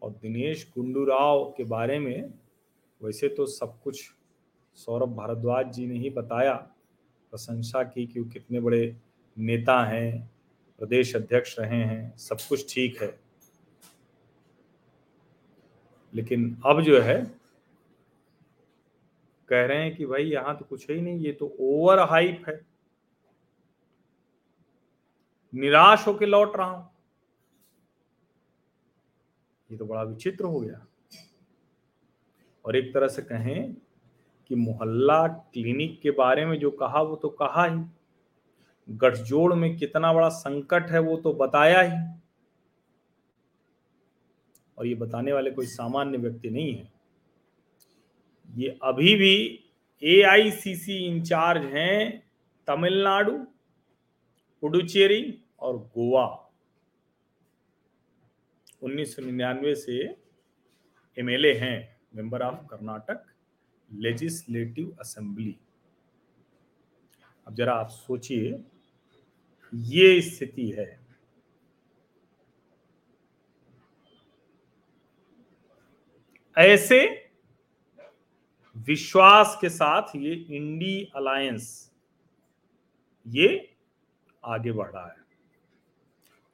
और 0.01 0.11
दिनेश 0.11 0.67
गुंडूराव 0.77 1.43
के 1.57 1.63
बारे 1.63 1.99
में 1.99 2.33
वैसे 3.01 3.27
तो 3.29 3.45
सब 3.45 3.79
कुछ 3.83 4.01
सौरभ 4.77 5.09
भारद्वाज 5.09 5.71
जी 5.73 5.85
ने 5.87 5.97
ही 5.99 6.09
बताया, 6.09 6.53
प्रशंसा 7.33 7.83
की 7.83 8.05
कि 8.07 8.19
वो 8.19 8.29
कितने 8.29 8.59
बड़े 8.59 8.95
नेता 9.37 9.83
हैं, 9.85 10.29
प्रदेश 10.79 11.15
अध्यक्ष 11.15 11.59
रहे 11.59 11.83
हैं, 11.83 12.17
सब 12.17 12.37
कुछ 12.49 12.73
ठीक 12.73 13.01
है। 13.01 13.17
लेकिन 16.13 16.61
अब 16.65 16.81
जो 16.81 16.99
है, 17.01 17.23
कह 19.49 19.65
रहे 19.65 19.83
हैं 19.83 19.95
कि 19.95 20.05
भाई 20.05 20.23
यहाँ 20.23 20.57
तो 20.57 20.65
कुछ 20.65 20.89
ही 20.89 21.01
नहीं, 21.01 21.19
ये 21.19 21.31
तो 21.31 21.55
ओवर 21.59 21.99
हाइप 21.99 22.43
है। 22.49 22.72
निराश 25.53 26.07
होकर 26.07 26.25
लौट 26.25 26.57
रहा 26.57 26.67
हूँ। 26.67 26.89
ये 29.71 29.77
तो 29.77 29.85
बड़ा 29.85 30.03
विचित्र 30.03 30.45
हो 30.45 30.59
गया। 30.59 30.87
और 32.65 32.75
एक 32.75 32.93
तरह 32.93 33.07
से 33.07 33.21
कहें 33.21 33.73
कि 34.47 34.55
मोहल्ला 34.55 35.27
क्लिनिक 35.27 36.01
के 36.01 36.11
बारे 36.11 36.45
में 36.45 36.59
जो 36.59 36.71
कहा, 36.71 37.01
वो 37.01 37.15
तो 37.15 37.29
कहा 37.29 37.65
ही। 37.65 37.85
गठजोड़ 38.89 39.53
में 39.53 39.77
कितना 39.77 40.13
बड़ा 40.13 40.29
संकट 40.29 40.91
है, 40.91 40.99
वो 40.99 41.17
तो 41.17 41.33
बताया 41.33 41.81
ही। 41.81 42.19
और 44.77 44.87
ये 44.87 44.95
बताने 44.95 45.33
वाले 45.33 45.51
कोई 45.51 45.65
सामान्य 45.65 46.17
व्यक्ति 46.17 46.49
नहीं 46.49 46.75
है। 46.75 46.93
ये 48.55 48.79
अभी 48.83 49.15
भी 49.15 49.63
ए 50.03 50.21
आई 50.21 50.51
सी 50.51 50.75
सी 50.75 50.97
इंचार्ज 50.97 51.65
हैं 51.65 52.23
तमिलनाडु, 52.67 53.37
पुडुचेरी 54.61 55.42
और 55.63 55.77
गोवा। 55.95 56.25
1999 58.81 59.75
से 59.75 59.99
एमएलए 61.17 61.53
हैं 61.53 61.77
member 62.15 62.41
of 62.41 62.65
Karnataka 62.67 63.25
legislative 63.89 64.95
assembly 64.99 65.55
अब 67.47 67.55
जरा 67.55 67.73
आप 67.73 67.89
सोचिए, 67.89 68.63
ये 69.73 70.21
स्थिति 70.21 70.69
है। 70.69 70.87
ऐसे 76.57 76.99
विश्वास 78.75 79.57
के 79.61 79.69
साथ 79.69 80.15
ये 80.15 80.33
इंडी 80.33 81.11
अलायंस 81.15 81.93
ये 83.27 83.75
आगे 84.43 84.71
बढ़ 84.71 84.91
रहा 84.91 85.07
है। 85.07 85.22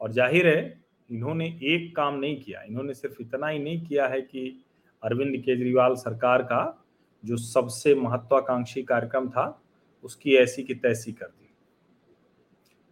और 0.01 0.11
ज़ाहिर 0.11 0.47
है, 0.47 0.81
इन्होंने 1.09 1.45
एक 1.63 1.95
काम 1.95 2.15
नहीं 2.15 2.41
किया। 2.41 2.61
इन्होंने 2.61 2.93
सिर्फ़ 2.93 3.21
इतना 3.21 3.47
ही 3.47 3.59
नहीं 3.59 3.81
किया 3.85 4.07
है 4.07 4.21
कि 4.21 4.65
अरविंद 5.03 5.37
केजरीवाल 5.37 5.95
सरकार 5.95 6.41
का 6.41 6.85
जो 7.23 7.37
सबसे 7.37 7.95
महत्वाकांक्षी 7.95 8.83
कार्यक्रम 8.83 9.29
था, 9.29 9.61
उसकी 10.03 10.35
ऐसी 10.35 10.63
की 10.63 10.73
तैसी 10.73 11.11
कर 11.11 11.25
दी। 11.25 11.49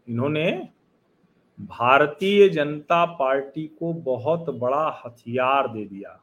इन्होंने 0.08 0.70
भारतीय 1.60 2.50
जनता 2.50 3.06
पार्टी 3.06 3.66
को 3.68 3.94
बहुत 3.94 4.50
बड़ा 4.50 5.04
हथियार 5.06 5.68
दे 5.68 5.86
दिया। 5.86 6.20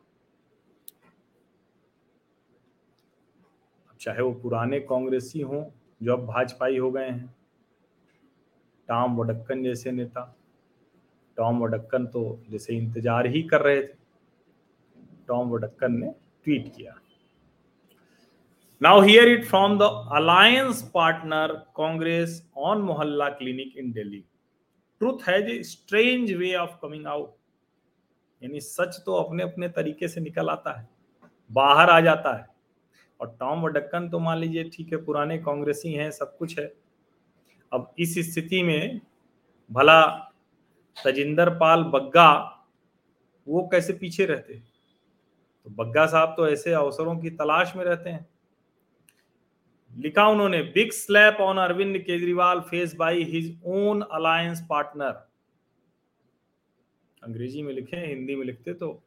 चाहे 4.01 4.23
वो 4.23 4.33
पुराने 4.33 4.81
कांग्रेसी 4.81 5.41
हों, 5.41 5.65
जो 6.01 6.13
अब 6.13 6.27
भाजपाई 6.27 6.79
हो 6.79 6.91
गए 6.91 7.09
हैं, 7.09 7.35
टाम 8.89 9.17
वडक्कन 9.17 9.63
जैसे 9.63 9.93
नेता। 9.93 10.35
टॉम 11.39 11.59
वडक्कन 11.59 12.07
तो 12.07 12.23
जैसे 12.51 12.77
इंतज़ार 12.77 13.27
ही 13.27 13.43
कर 13.45 13.63
रहे 13.63 13.83
थे। 13.83 13.93
टॉम 15.29 15.51
वडक्कन 15.51 15.93
ने 15.95 16.11
ट्वीट 16.47 16.69
किया। 16.77 16.95
Now 18.81 19.01
hear 19.03 19.29
it 19.29 19.45
from 19.45 19.79
the 19.79 19.83
alliance 20.13 20.83
partner 20.95 21.53
Congress 21.77 22.43
on 22.59 22.83
Mohalla 22.83 23.29
clinic 23.31 23.77
in 23.79 23.93
Delhi 23.93 24.25
truth 25.01 25.29
है 25.29 25.41
जी 25.43 25.63
strange 25.65 26.33
way 26.33 26.55
of 26.57 26.77
coming 26.83 27.07
out 27.07 27.33
यानी 28.43 28.61
सच 28.61 29.03
तो 29.07 29.15
अपने 29.15 29.43
अपने 29.43 29.69
तरीके 29.71 30.09
से 30.09 30.21
निकल 30.21 30.49
आता 30.51 30.79
है, 30.79 30.89
बाहर 31.51 31.91
आ 31.91 32.01
जाता 32.01 32.37
है। 32.37 32.47
और 33.21 33.37
टॉम 33.41 33.63
वडक्कन 33.63 34.09
तो 34.09 34.19
मान 34.19 34.39
लीजिए 34.39 34.65
ठीक 34.67 34.93
है, 34.93 34.99
पुराने 35.05 35.39
कांग्रेसी 35.39 35.93
हैं, 35.93 36.11
सब 36.11 36.37
कुछ 36.39 36.59
है। 36.59 36.73
अब 37.73 37.93
इस 37.99 38.15
स्थिति 38.31 38.63
में 38.63 39.01
भला 39.71 40.01
तजिंदर 41.05 41.51
पाल 41.51 41.85
बग्गा, 41.85 42.65
वो 43.49 43.69
कैसे 43.73 43.93
पीछे 43.93 44.27
रहते? 44.27 44.55
तो 45.65 45.71
बग्गा 45.71 46.07
साहब 46.07 46.35
तो 46.37 46.49
ऐसे 46.49 46.73
अवसरों 46.73 47.19
की 47.19 47.31
तलाश 47.31 47.77
में 47.77 47.85
रहते 47.85 48.11
हैं। 48.11 48.29
लिखा 49.97 50.29
उन्होंने, 50.29 50.63
big 50.63 50.93
slap 50.93 51.37
on 51.41 51.59
Arvind 51.59 51.99
Kejriwal 51.99 52.61
face 52.61 52.95
by 52.97 53.23
his 53.23 53.61
own 53.65 54.03
alliance 54.03 54.67
partner. 54.71 55.29
अंग्रेज़ी 57.23 57.63
में 57.63 57.75
लिखे, 57.75 57.97
हिंदी 57.97 58.37
में 58.37 58.47
लिखते 58.47 58.75
तो 58.75 59.03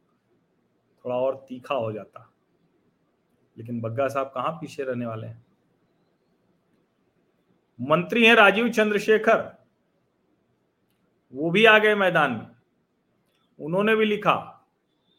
थोड़ा 1.04 1.16
और 1.16 1.46
तीखा 1.48 1.74
हो 1.74 1.92
जाता। 1.92 2.32
लेकिन 3.58 3.80
बग्गा 3.80 4.08
साहब 4.08 4.32
कहाँ 4.34 4.52
पीछे 4.52 4.82
रहने 4.82 5.06
वाले 5.06 5.26
हैं? 5.26 5.46
मंत्री 7.80 8.26
हैं 8.26 8.34
राजीव 8.34 8.68
चंद्रशेखर। 8.68 9.57
वो 11.32 11.50
भी 11.50 11.64
आ 11.64 11.78
गए 11.78 11.94
मैदान 11.94 12.32
में। 12.32 12.46
उन्होंने 13.58 13.94
भी 13.96 14.04
लिखा, 14.04 14.34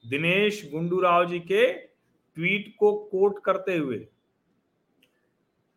दिनेश 0.06 0.62
गुंडू 0.72 1.00
राव 1.00 1.26
जी 1.26 1.40
के 1.42 1.68
ट्वीट 1.74 2.74
को 2.80 2.92
कोट 3.12 3.44
करते 3.44 3.76
हुए 3.78 3.98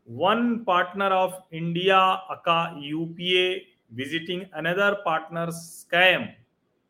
one 0.08 0.56
partner 0.66 1.12
of 1.12 1.54
India 1.54 1.98
aka 2.30 2.60
UPA 2.80 3.44
visiting 3.92 4.42
another 4.54 4.94
partner 5.04 5.50
scam 5.52 6.24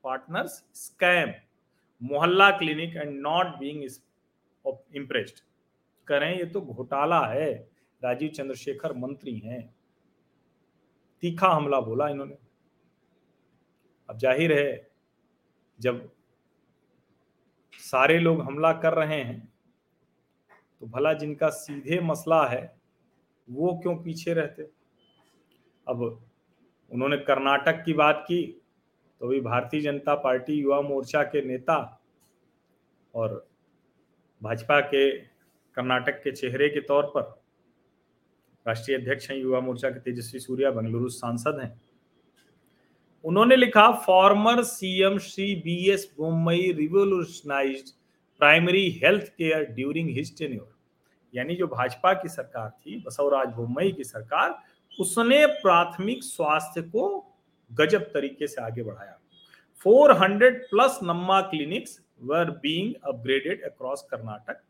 partners 0.04 0.52
scam 0.74 1.32
Mohalla 2.00 2.50
clinic 2.50 2.96
and 2.96 3.20
not 3.20 3.46
being 3.58 3.82
impressed 4.96 5.40
करें, 6.08 6.38
ये 6.38 6.44
तो 6.44 6.60
घोटाला 6.60 7.20
है। 7.26 7.52
राजीव 8.02 8.28
चंद्रशेखर 8.28 8.92
मंत्री 8.92 9.38
हैं। 9.38 9.62
तीखा 11.22 11.48
हमला 11.48 11.80
बोला 11.80 12.08
इन्होंने। 12.08 12.36
अब 14.08 14.18
ज़ाहिर 14.18 14.52
है, 14.52 14.90
जब 15.80 16.10
सारे 17.74 18.18
लोग 18.18 18.40
हमला 18.40 18.72
कर 18.74 18.94
रहे 18.94 19.20
हैं 19.22 19.40
तो 20.82 20.86
भला 20.86 21.12
जिनका 21.14 21.48
सीधे 21.50 22.00
मसला 22.00 22.46
है, 22.46 22.62
वो 23.48 23.72
क्यों 23.82 23.94
पीछे 23.96 24.34
रहते? 24.34 24.62
अब 25.86 26.02
उन्होंने 26.90 27.16
कर्नाटक 27.18 27.82
की 27.84 27.92
बात 27.94 28.24
की 28.28 28.42
तो 29.20 29.28
भी 29.28 29.40
भारतीय 29.40 29.80
जनता 29.80 30.14
पार्टी 30.14 30.54
युवा 30.54 30.80
मोर्चा 30.80 31.22
के 31.24 31.42
नेता 31.42 31.76
और 33.14 33.34
भाजपा 34.42 34.80
के 34.80 35.10
कर्नाटक 35.76 36.22
के 36.22 36.32
चेहरे 36.32 36.68
के 36.68 36.80
तौर 36.80 37.06
पर 37.06 37.22
राष्ट्रीय 38.66 38.96
अध्यक्ष 38.98 39.30
हैं, 39.30 39.36
युवा 39.38 39.60
मोर्चा 39.60 39.90
के 39.90 40.00
तेजस्वी 40.00 40.40
सूर्या, 40.40 40.70
बेंगलुरु 40.70 41.08
सांसद 41.10 41.60
हैं। 41.60 41.80
उन्होंने 43.24 43.56
लिखा 43.56 43.90
former 44.06 44.62
CM 44.64 45.18
Shri 45.18 45.54
B 45.64 45.76
S 45.90 46.08
Mumbai 46.20 46.72
revolutionise 46.78 47.90
primary 48.40 48.88
health 49.02 49.26
care 49.38 49.64
during 49.74 50.08
his 50.16 50.42
यानी 51.34 51.54
जो 51.56 51.66
भाजपा 51.66 52.12
की 52.12 52.28
सरकार 52.28 52.70
थी 52.70 53.02
बसवराज 53.06 53.54
मुंबई 53.58 53.92
की 53.92 54.04
सरकार 54.04 54.58
उसने 54.92 55.44
प्राथमिक 55.62 56.24
स्वास्थ्य 56.24 56.82
को 56.82 57.06
गजब 57.70 58.10
तरीके 58.14 58.46
से 58.46 58.62
आगे 58.62 58.82
बढ़ाया 58.82 59.18
400 59.86 60.50
plus 60.70 60.98
Namma 61.04 61.40
clinics 61.52 61.98
were 62.30 62.50
being 62.62 62.94
upgraded 63.08 63.62
across 63.64 64.06
Karnataka 64.10 64.60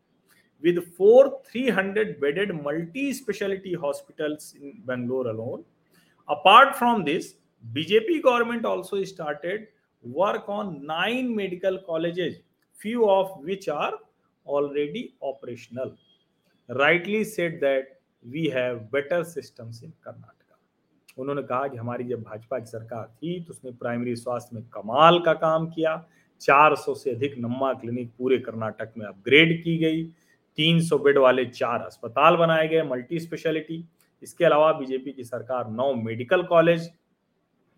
with 0.63 0.77
four 0.95 1.41
300 1.45 2.19
bedded 2.19 2.51
multi-specialty 2.57 3.73
hospitals 3.75 4.55
in 4.59 4.81
Bangalore 4.85 5.27
alone. 5.27 5.63
Apart 6.29 6.75
from 6.75 7.03
this, 7.03 7.35
BJP 7.63 8.21
government 8.21 8.65
also 8.65 9.03
started 9.03 9.67
work 10.03 10.49
on 10.49 10.85
nine 10.85 11.33
medical 11.35 11.79
colleges, 11.79 12.35
few 12.79 13.09
of 13.09 13.37
which 13.41 13.67
are 13.69 13.93
already 14.47 15.13
operational. 15.21 15.95
Rightly 16.69 17.23
said 17.23 17.59
that 17.61 17.99
we 18.25 18.49
have 18.49 18.91
better 18.91 19.23
systems 19.23 19.81
in 19.81 19.93
Karnataka. 20.05 20.39
उन्होंने 21.17 21.41
कहा 21.43 21.67
कि 21.67 21.77
हमारी 21.77 22.03
जब 22.03 22.21
भाजपा 22.23 22.59
की 22.59 22.65
सरकार 22.65 23.05
थी 23.17 23.39
तो 23.43 23.53
उसने 23.53 23.71
प्राइमरी 23.79 24.15
स्वास्थ्य 24.15 24.55
में 24.55 24.63
कमाल 24.73 25.19
का 25.25 25.33
काम 25.41 25.67
किया 25.71 25.91
400 26.41 26.95
से 26.97 27.11
अधिक 27.11 27.35
नम्मा 27.39 27.73
क्लिनिक 27.81 28.09
पूरे 28.17 28.37
कर्नाटक 28.47 28.93
में 28.97 29.05
अपग्रेड 29.05 29.61
की 29.63 29.77
गई 29.83 30.03
300 30.57 30.99
बेड 31.03 31.17
वाले 31.25 31.45
चार 31.45 31.81
अस्पताल 31.81 32.35
बनाए 32.37 32.67
गए 32.67 32.81
मल्टी 32.89 33.19
स्पेशलिटी 33.19 33.83
इसके 34.23 34.45
अलावा 34.45 34.71
बीजेपी 34.79 35.11
की 35.11 35.23
सरकार 35.23 35.69
नौ 35.71 35.93
मेडिकल 36.03 36.43
कॉलेज 36.53 36.89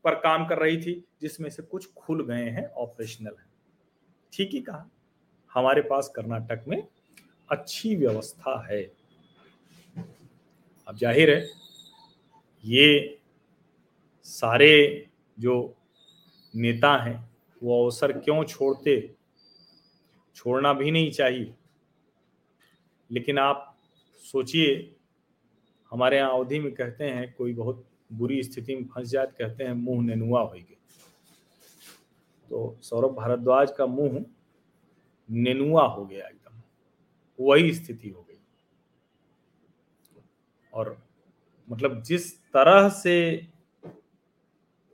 पर 0.05 0.15
काम 0.15 0.45
कर 0.45 0.57
रही 0.57 0.77
थी, 0.77 1.03
जिसमें 1.21 1.49
से 1.49 1.63
कुछ 1.63 1.93
खुल 1.93 2.25
गए 2.25 2.49
हैं 2.49 2.67
ऑपरेशनल 2.69 3.35
है। 3.39 3.45
ठीक 4.33 4.49
ही 4.53 4.61
कहा। 4.61 4.89
हमारे 5.51 5.81
पास 5.81 6.11
कर्नाटक 6.15 6.63
में 6.67 6.87
अच्छी 7.49 7.95
व्यवस्था 7.95 8.59
है। 8.71 8.81
अब 10.87 10.97
ज़ाहिर 10.97 11.35
है, 11.35 11.47
ये 12.63 13.19
सारे 14.23 15.07
जो 15.37 15.75
नेता 16.53 16.95
हैं, 16.97 17.17
वो 17.61 17.83
अवसर 17.83 18.11
क्यों 18.11 18.43
छोड़ते? 18.43 19.15
छोड़ना 20.35 20.73
भी 20.73 20.91
नहीं 20.91 21.11
चाहिए। 21.11 21.53
लेकिन 23.11 23.39
आप 23.39 23.77
सोचिए, 24.23 24.95
हमारे 25.91 26.17
यहाँ 26.17 26.31
अवधि 26.31 26.59
में 26.59 26.73
कहते 26.73 27.03
हैं, 27.03 27.33
कोई 27.33 27.53
बहुत 27.53 27.85
बुरी 28.13 28.43
स्थिति 28.43 28.75
में 28.75 28.85
फंस 28.85 29.07
जाए 29.07 29.25
कहते 29.25 29.63
हैं, 29.63 29.73
मुँह 29.73 30.05
नेनुआ 30.05 30.41
हो 30.41 30.49
गए 30.49 30.77
तो 32.49 32.77
सौरभ 32.81 33.15
भारद्वाज 33.15 33.71
का 33.77 33.85
मुँह 33.85 34.25
नेनुआ 35.29 35.85
हो 35.87 36.05
गया 36.05 36.27
एकदम। 36.27 36.61
वही 37.39 37.73
स्थिति 37.73 38.09
हो 38.09 38.21
गई। 38.21 38.37
और 40.73 40.97
मतलब 41.69 42.01
जिस 42.01 42.37
तरह 42.43 42.89
से 42.89 43.15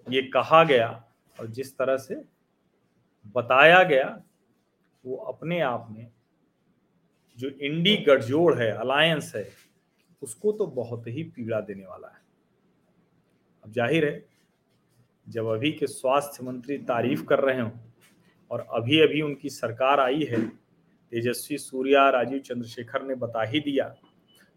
ये 0.08 0.22
कहा 0.22 0.63
गया 0.63 0.89
और 1.39 1.48
जिस 1.48 1.77
तरह 1.77 1.98
से 1.98 2.15
बताया 3.36 3.84
गया, 3.84 4.24
वो 5.06 5.15
अपने 5.15 5.60
आप 5.60 5.88
में 5.91 6.12
जो 7.38 7.50
इंडी 7.50 7.98
गठजोड़ 7.98 8.60
है, 8.60 8.72
अलायंस 8.72 9.32
है, 9.36 9.50
उसको 10.22 10.51
तो 10.51 10.68
बहुत 10.68 11.08
ही 11.08 11.24
पीड़ा 11.24 11.62
देने 11.62 11.86
वाला 11.86 12.08
है। 12.08 12.20
अब 13.65 13.72
ज़ाहिर 13.72 14.06
है, 14.06 14.24
जब 15.27 15.46
अभी 15.48 15.72
के 15.72 15.88
स्वास्थ्य 15.88 16.46
मंत्री 16.46 16.77
तारीफ़ 16.80 17.24
कर 17.25 17.39
रहे 17.39 17.62
हो 17.62 17.72
और 18.51 18.68
अभी 18.74 19.00
अभी 19.01 19.22
उनकी 19.22 19.50
सरकार 19.51 20.00
आई 20.00 20.24
है, 20.24 20.46
तेजस्वी 20.48 21.58
सूर्या, 21.58 22.10
राजीव 22.10 22.39
चंद्रशेखर 22.39 23.03
ने 23.03 23.15
बता 23.18 23.44
ही 23.44 23.60
दिया 23.62 23.94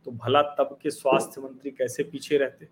तो 0.07 0.11
भला 0.13 0.43
तब 0.55 0.79
के 0.83 0.91
स्वास्थ्य 0.91 1.41
मंत्री 1.41 1.71
कैसे 1.71 2.03
पीछे 2.05 2.39
रहते? 2.39 2.69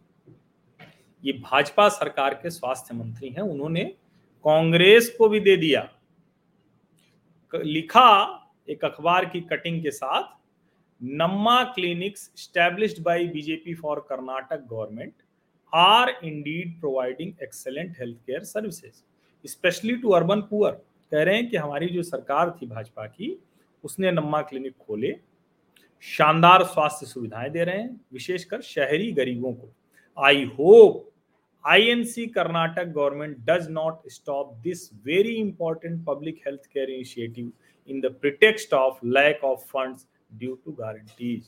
ये 1.24 1.32
भाजपा 1.34 1.88
सरकार 1.90 2.34
के 2.34 2.50
स्वास्थ्य 2.50 2.94
मंत्री 2.94 3.28
हैं, 3.28 3.42
उन्होंने 3.42 3.84
कांग्रेस 4.44 5.14
को 5.18 5.28
भी 5.28 5.40
दे 5.40 5.56
दिया। 5.56 5.88
लिखा 7.52 8.38
एक 8.68 8.84
अखबार 8.84 9.24
की 9.24 9.40
कटिंग 9.42 9.82
के 9.82 9.90
साथ, 9.90 10.22
Namma 11.00 11.62
clinics 11.64 12.30
established 12.36 13.02
by 13.02 13.24
BJP 13.26 13.74
for 13.74 14.06
Karnataka 14.08 14.66
government 14.66 15.21
are 15.72 16.10
indeed 16.24 16.78
providing 16.80 17.32
excellent 17.42 17.96
health 17.98 18.16
care 18.26 18.42
services. 18.44 19.48
Specially 19.48 19.94
to 19.96 20.10
urban 20.10 20.40
poor, 20.40 20.72
कह 21.12 21.22
रहे 21.22 21.36
हैं 21.36 21.48
कि 21.50 21.56
हमारी 21.56 21.86
जो 21.88 22.02
सरकार 22.02 22.50
थी 22.52 22.66
भाजपा 22.66 23.06
की, 23.06 23.36
उसने 23.84 24.10
नम्मा 24.12 24.40
क्लिनिक 24.42 24.76
खोले, 24.78 25.14
शानदार 26.04 26.64
स्वास्थ्य 26.64 27.06
सुविधाएँ 27.06 27.50
दे 27.50 27.64
रहे 27.64 27.78
हैं, 27.78 28.00
विशेषकर 28.12 28.60
शहरी 28.62 29.10
गरीबों 29.12 29.52
को। 29.52 29.72
I 30.18 30.44
hope 30.58 31.08
I 31.64 31.82
N 31.88 32.04
C 32.04 32.26
Karnataka 32.28 32.86
government 32.92 33.36
does 33.48 33.68
not 33.70 34.08
stop 34.10 34.54
this 34.62 34.88
very 35.04 35.34
important 35.36 36.04
public 36.06 36.40
health 36.46 36.66
care 36.66 36.90
initiative 36.90 37.52
in 37.88 38.00
the 38.00 38.14
pretext 38.20 38.74
of 38.74 39.06
lack 39.06 39.44
of 39.44 39.60
funds 39.68 40.06
due 40.32 40.54
to 40.64 40.72
guarantees. 40.72 41.44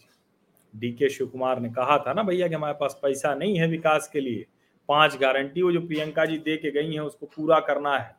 D 0.77 0.93
K 0.93 1.09
Shiva 1.09 1.27
Kumar 1.27 1.61
ने 1.61 1.69
कहा 1.69 1.99
था 1.99 2.13
ना, 2.13 2.23
भैया, 2.23 2.49
कि 2.49 2.55
हमारे 2.55 2.75
पास 2.75 2.99
पैसा 3.03 3.35
नहीं 3.35 3.59
है 3.59 3.69
विकास 3.69 4.11
के 4.13 4.21
लिए। 4.21 4.47
पाँच 4.89 5.17
गारंटी 5.17 5.63
वो 5.63 5.73
जो 5.73 5.81
प्रियंका 5.81 6.25
जी 6.25 6.39
दे 6.39 6.57
के 6.57 6.71
गई 6.71 6.93
हैं, 6.93 7.01
उसको 7.01 7.27
पूरा 7.27 7.61
करना 7.61 7.99
है। 7.99 8.17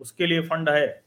उसके 0.00 0.26
लिए 0.26 0.40
फंड 0.40 0.68
है। 0.68 1.04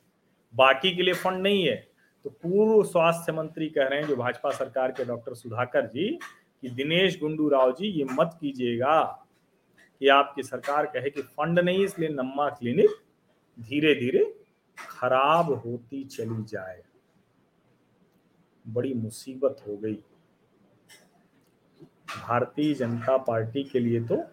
बाकी 0.55 0.95
के 0.95 1.03
लिए 1.03 1.13
फंड 1.13 1.43
नहीं 1.43 1.67
है। 1.67 1.87
तो 2.23 2.29
पूर्व 2.29 2.83
स्वास्थ्य 2.83 3.31
मंत्री 3.31 3.69
कह 3.69 3.87
रहे 3.87 3.99
हैं, 3.99 4.07
जो 4.07 4.15
भाजपा 4.15 4.49
सरकार 4.49 4.91
के 4.91 5.05
डॉक्टर 5.05 5.33
सुधाकर 5.33 5.85
जी, 5.85 6.19
कि 6.61 6.69
दिनेश 6.69 7.19
गुंडू 7.19 7.49
राव 7.49 7.71
जी, 7.71 7.87
ये 7.87 8.03
मत 8.03 8.37
कीजिएगा 8.41 9.25
कि 9.99 10.07
आपकी 10.07 10.43
सरकार 10.43 10.85
कहे 10.85 11.09
कि 11.09 11.21
फंड 11.21 11.59
नहीं, 11.59 11.85
इसलिए 11.85 12.09
नम्मा 12.09 12.49
क्लिनिक 12.49 12.89
धीरे 13.59 13.95
धीरे 13.95 14.39
खराब 14.89 15.45
होती 15.45 16.03
चली 16.03 16.43
जाए। 16.43 16.83
बड़ी 18.67 18.93
मुसीबत 18.93 19.57
हो 19.67 19.77
गई। 19.77 20.03
भारतीय 22.17 22.73
जनता 22.73 23.17
पार्टी 23.17 23.63
के 23.63 23.79
लिए 23.79 24.03
तो 24.03 24.23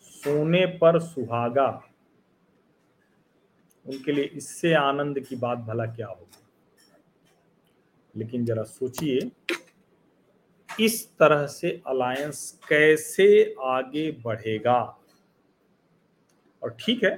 सोने 0.00 0.66
पर 0.66 1.00
सुहागा। 1.00 1.68
उनके 3.86 4.12
लिए 4.12 4.24
इससे 4.24 4.72
आनंद 4.74 5.20
की 5.20 5.36
बात 5.36 5.58
भला 5.58 5.86
क्या 5.86 6.06
होगी? 6.06 6.42
लेकिन 8.16 8.44
जरा 8.44 8.62
सोचिए, 8.62 9.30
इस 10.80 11.16
तरह 11.18 11.46
से 11.46 11.82
अलायंस 11.86 12.60
कैसे 12.68 13.54
आगे 13.60 14.10
बढ़ेगा? 14.12 14.98
और 16.62 16.76
ठीक 16.80 17.04
है 17.04 17.10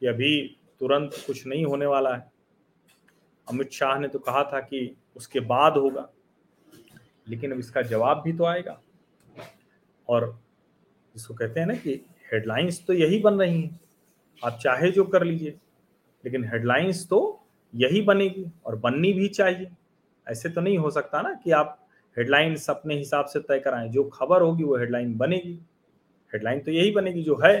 कि 0.00 0.06
अभी 0.06 0.56
तुरंत 0.80 1.12
कुछ 1.26 1.46
नहीं 1.46 1.64
होने 1.64 1.86
वाला 1.86 2.14
है। 2.16 2.32
अमित 3.48 3.70
शाह 3.70 3.98
ने 3.98 4.08
तो 4.08 4.18
कहा 4.18 4.42
था 4.44 4.60
कि 4.60 4.96
उसके 5.16 5.40
बाद 5.40 5.76
होगा, 5.76 6.08
लेकिन 7.28 7.52
अब 7.52 7.58
इसका 7.58 7.82
जवाब 7.82 8.22
भी 8.22 8.32
तो 8.32 8.44
आएगा। 8.44 8.80
और 10.08 10.38
जिसको 11.14 11.34
कहते 11.34 11.60
हैं 11.60 11.66
ना 11.66 11.74
कि 11.74 11.94
हेडलाइंस 12.32 12.84
तो 12.86 12.92
यही 12.92 13.18
बन 13.18 13.34
रही 13.34 13.60
हैं। 13.62 13.80
आप 14.42 14.58
चाहे 14.62 14.90
जो 14.90 15.04
कर 15.04 15.24
लीजिए, 15.24 15.54
लेकिन 16.24 16.44
हेडलाइंस 16.44 17.06
तो 17.08 17.20
यही 17.74 18.00
बनेगी 18.02 18.44
और 18.66 18.76
बननी 18.76 19.12
भी 19.12 19.28
चाहिए। 19.28 19.70
ऐसे 20.26 20.48
तो 20.48 20.60
नहीं 20.60 20.78
हो 20.78 20.90
सकता 20.90 21.22
ना 21.22 21.32
कि 21.34 21.50
आप 21.50 21.78
हेडलाइंस 22.16 22.68
अपने 22.70 22.94
हिसाब 22.96 23.24
से 23.24 23.40
तय 23.40 23.58
कराएँ। 23.58 23.88
जो 23.88 24.04
खबर 24.04 24.42
होगी 24.42 24.64
वो 24.64 24.76
हेडलाइन 24.76 25.16
बनेगी। 25.16 25.58
हेडलाइन 26.32 26.60
तो 26.60 26.70
यही 26.70 26.90
बनेगी 26.90 27.22
जो 27.22 27.40
है। 27.44 27.56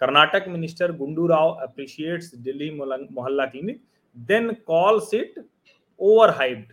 Karnataka 0.00 0.44
minister 0.48 0.92
Gundu 0.92 1.26
Rao 1.26 1.50
appreciates 1.52 2.34
Delhi 2.34 2.70
Mohalla 2.70 3.46
clinic 3.46 3.82
then 4.16 4.52
calls 4.66 5.14
it 5.14 5.44
overhyped 6.30 6.72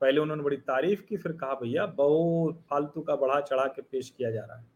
पहले 0.00 0.20
उन्होंने 0.20 0.42
बड़ी 0.42 0.56
तारीफ़ 0.56 1.02
की, 1.02 1.16
फिर 1.16 1.32
कहा, 1.32 1.54
भैया, 1.54 1.86
बहुत 1.86 2.60
फालतू 2.70 3.00
का 3.00 3.16
बढ़ा 3.16 3.40
चढ़ा 3.40 3.66
के 3.66 3.82
पेश 3.82 4.10
किया 4.10 4.30
जा 4.30 4.44
रहा 4.44 4.58
है। 4.58 4.66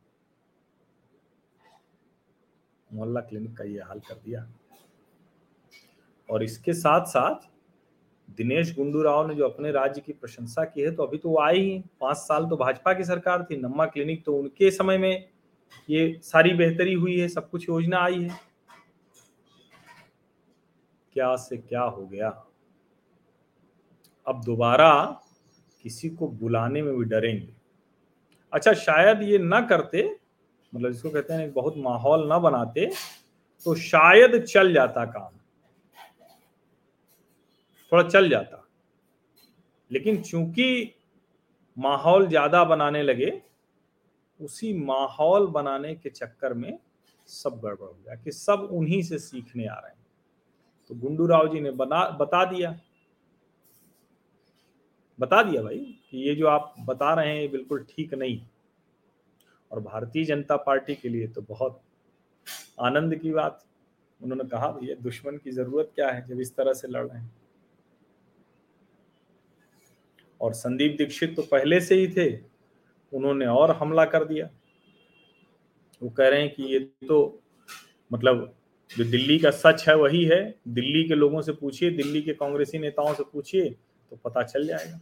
मोहल्ला 2.90 3.20
क्लिनिक 3.20 3.56
का 3.56 3.64
ये 3.64 3.80
हाल 3.80 4.00
कर 4.00 4.14
दिया। 4.14 4.46
और 6.28 6.42
इसके 6.42 6.72
साथ 6.72 7.06
साथ 7.06 7.48
दिनेश 8.28 8.74
गुंडू 8.76 9.02
राव 9.02 9.26
ने 9.28 9.34
जो 9.34 9.44
अपने 9.44 9.70
राज्य 9.70 10.00
की 10.00 10.12
प्रशंसा 10.12 10.64
की 10.64 10.80
है 10.80 10.94
तो 10.94 11.02
अभी 11.02 11.18
तो 11.18 11.28
वो 11.28 11.40
आई 11.40 11.60
ही। 11.60 11.78
पाँच 12.00 12.16
साल 12.16 12.46
तो 12.46 12.56
भाजपा 12.56 12.92
की 12.92 13.04
सरकार 13.04 13.46
थी, 13.50 13.56
नम्मा 13.56 13.86
क्लिनिक 13.86 14.24
तो 14.24 14.36
उनके 14.36 14.70
समय 14.70 14.98
में 14.98 15.28
ये 15.90 16.20
सारी 16.22 16.54
बेहतरी 16.54 16.94
हुई 16.94 17.18
है, 17.20 17.28
सब 17.28 17.50
कुछ 17.50 17.68
योजना 17.68 17.98
आई 17.98 18.22
है। 18.22 18.38
क्या 21.12 21.34
से 21.36 21.56
क्या 21.56 21.82
हो 21.82 22.06
गया? 22.06 22.30
अब 24.26 24.42
दोबारा 24.44 24.92
किसी 25.84 26.08
को 26.10 26.28
बुलाने 26.28 26.82
में 26.82 26.96
भी 26.96 27.04
डरेंगे। 27.04 27.52
अच्छा 28.52 28.72
शायद 28.72 29.22
ये 29.22 29.38
ना 29.38 29.60
करते 29.60 30.02
मतलब 30.72 30.92
जिसको 30.92 31.10
कहते 31.10 31.34
हैं 31.34 31.52
बहुत 31.52 31.74
माहौल 31.78 32.26
ना 32.28 32.38
बनाते 32.38 32.90
तो 33.66 33.74
शायद 33.74 34.42
चल 34.44 34.72
जाता 34.72 35.04
काम। 35.04 35.38
थोड़ा 37.92 38.02
चल 38.02 38.28
जाता। 38.28 38.60
लेकिन 39.90 40.22
चूँकि 40.22 40.94
माहौल 41.76 42.26
ज़्यादा 42.28 42.64
बनाने 42.64 43.02
लगे, 43.02 43.32
उसी 44.40 44.72
माहौल 44.74 45.46
बनाने 45.46 45.94
के 45.94 46.10
चक्कर 46.10 46.54
में 46.54 46.78
सब 47.28 47.60
गड़बड़ 47.64 47.86
हो 47.86 47.96
गया, 48.04 48.14
कि 48.14 48.32
सब 48.32 48.68
उन्हीं 48.72 49.02
से 49.02 49.18
सीखने 49.18 49.66
आ 49.66 49.74
रहे 49.74 49.90
हैं। 49.90 50.06
तो 50.90 50.94
गुंडू 50.94 51.26
राव 51.26 51.48
जी 51.48 51.60
ने 51.60 51.70
बना, 51.72 52.04
बता 52.10 52.44
दिया। 52.44 52.74
बता 55.20 55.42
दिया 55.42 55.62
भाई 55.62 55.78
कि 56.10 56.18
ये 56.18 56.34
जो 56.34 56.46
आप 56.46 56.74
बता 56.80 57.14
रहे 57.14 57.28
हैं, 57.28 57.40
ये 57.40 57.48
बिल्कुल 57.48 57.86
ठीक 57.90 58.14
नहीं। 58.14 58.46
और 59.72 59.80
भारतीय 59.80 60.24
जनता 60.24 60.56
पार्टी 60.56 60.94
के 60.94 61.08
लिए 61.08 61.28
तो 61.28 61.42
बहुत 61.42 61.82
आनंद 62.80 63.16
की 63.16 63.32
बात। 63.32 63.64
उन्होंने 64.22 64.44
कहा, 64.44 64.68
भैया, 64.68 64.94
दुश्मन 64.94 65.36
की 65.36 65.50
ज़रूरत 65.50 65.92
क्या 65.94 66.10
है 66.10 66.26
जब 66.26 66.40
इस 66.40 66.56
तरह 66.56 66.72
से 66.72 66.88
लड़ 66.88 67.06
रहे 67.06 67.20
हैं? 67.20 67.36
और 70.40 70.52
संदीप 70.52 70.94
दीक्षित 70.98 71.36
तो 71.36 71.42
पहले 71.42 71.80
से 71.80 71.94
ही 71.94 72.08
थे। 72.08 72.38
उन्होंने 73.12 73.46
और 73.46 73.70
हमला 73.70 74.04
कर 74.04 74.24
दिया। 74.24 74.50
वो 76.02 76.10
कह 76.10 76.28
रहे 76.28 76.40
हैं 76.40 76.54
कि 76.54 76.62
ये 76.62 76.78
तो 76.78 77.42
मतलब 78.12 78.54
जो 78.96 79.04
दिल्ली 79.04 79.38
का 79.38 79.50
सच 79.50 79.88
है 79.88 79.96
वही 79.96 80.24
है। 80.24 80.58
दिल्ली 80.68 81.08
के 81.08 81.14
लोगों 81.14 81.42
से 81.42 81.52
पूछिए, 81.52 81.90
दिल्ली 81.90 82.22
के 82.22 82.32
कांग्रेसी 82.34 82.78
नेताओं 82.78 83.14
से 83.14 83.22
पूछिए। 83.22 83.76
तो 84.14 84.30
पता 84.30 84.42
चल 84.42 84.66
जाएगा। 84.66 85.00